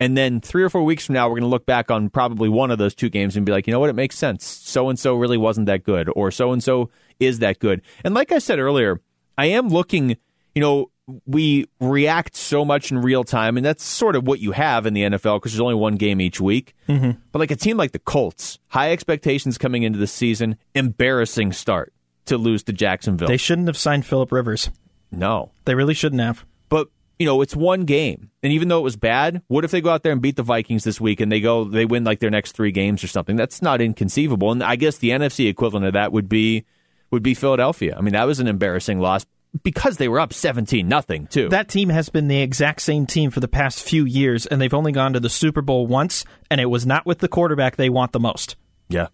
[0.00, 2.48] And then three or four weeks from now, we're going to look back on probably
[2.48, 3.90] one of those two games and be like, you know what?
[3.90, 4.44] It makes sense.
[4.46, 7.82] So and so really wasn't that good, or so and so is that good.
[8.04, 9.00] And like I said earlier,
[9.36, 10.16] I am looking,
[10.54, 10.90] you know,
[11.26, 14.94] we react so much in real time, and that's sort of what you have in
[14.94, 16.74] the NFL because there's only one game each week.
[16.88, 17.12] Mm-hmm.
[17.32, 21.92] But like a team like the Colts, high expectations coming into the season, embarrassing start
[22.26, 23.28] to lose to Jacksonville.
[23.28, 24.70] They shouldn't have signed Philip Rivers.
[25.10, 26.44] no, They really shouldn't have.
[26.68, 29.80] but you know it's one game, and even though it was bad, what if they
[29.80, 32.20] go out there and beat the Vikings this week and they go they win like
[32.20, 33.34] their next three games or something?
[33.34, 34.52] That's not inconceivable.
[34.52, 36.64] And I guess the NFC equivalent of that would be
[37.10, 37.96] would be Philadelphia.
[37.96, 39.24] I mean, that was an embarrassing loss
[39.62, 41.48] because they were up seventeen nothing too.
[41.48, 44.74] That team has been the exact same team for the past few years, and they've
[44.74, 47.90] only gone to the Super Bowl once, and it was not with the quarterback they
[47.90, 48.56] want the most.
[48.88, 49.08] yeah,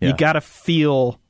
[0.00, 0.08] yeah.
[0.08, 1.20] You got to feel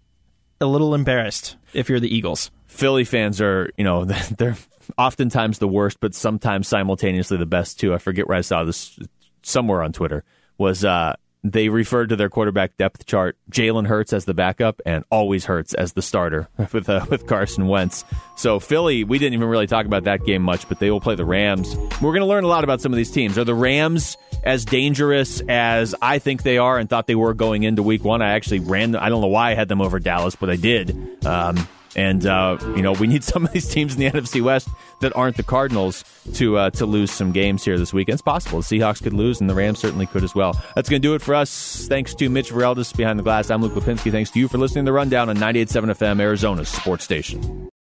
[0.61, 2.51] a little embarrassed if you're the Eagles.
[2.67, 4.05] Philly fans are, you know,
[4.39, 4.57] they're
[4.99, 7.95] oftentimes the worst, but sometimes simultaneously the best too.
[7.95, 8.99] I forget where I saw this
[9.43, 10.25] somewhere on Twitter.
[10.59, 15.05] Was uh, they referred to their quarterback depth chart Jalen Hurts as the backup and
[15.11, 18.05] always Hurts as the starter with uh, with Carson Wentz.
[18.37, 21.15] So Philly, we didn't even really talk about that game much, but they will play
[21.15, 21.77] the Rams.
[22.01, 23.37] We're going to learn a lot about some of these teams.
[23.37, 27.63] Are the Rams as dangerous as I think they are and thought they were going
[27.63, 28.23] into Week One?
[28.23, 28.97] I actually ran.
[28.97, 30.97] I don't know why I had them over Dallas, but I did.
[31.27, 34.69] Um, and uh, you know, we need some of these teams in the NFC West
[35.01, 36.05] that aren't the Cardinals
[36.35, 38.15] to uh, to lose some games here this weekend.
[38.15, 38.61] It's possible.
[38.61, 40.61] The Seahawks could lose, and the Rams certainly could as well.
[40.75, 41.87] That's going to do it for us.
[41.89, 43.51] Thanks to Mitch Vareldis behind the glass.
[43.51, 44.11] I'm Luke Lapinski.
[44.11, 47.71] Thanks to you for listening to the Rundown on 98.7 FM, Arizona's sports station.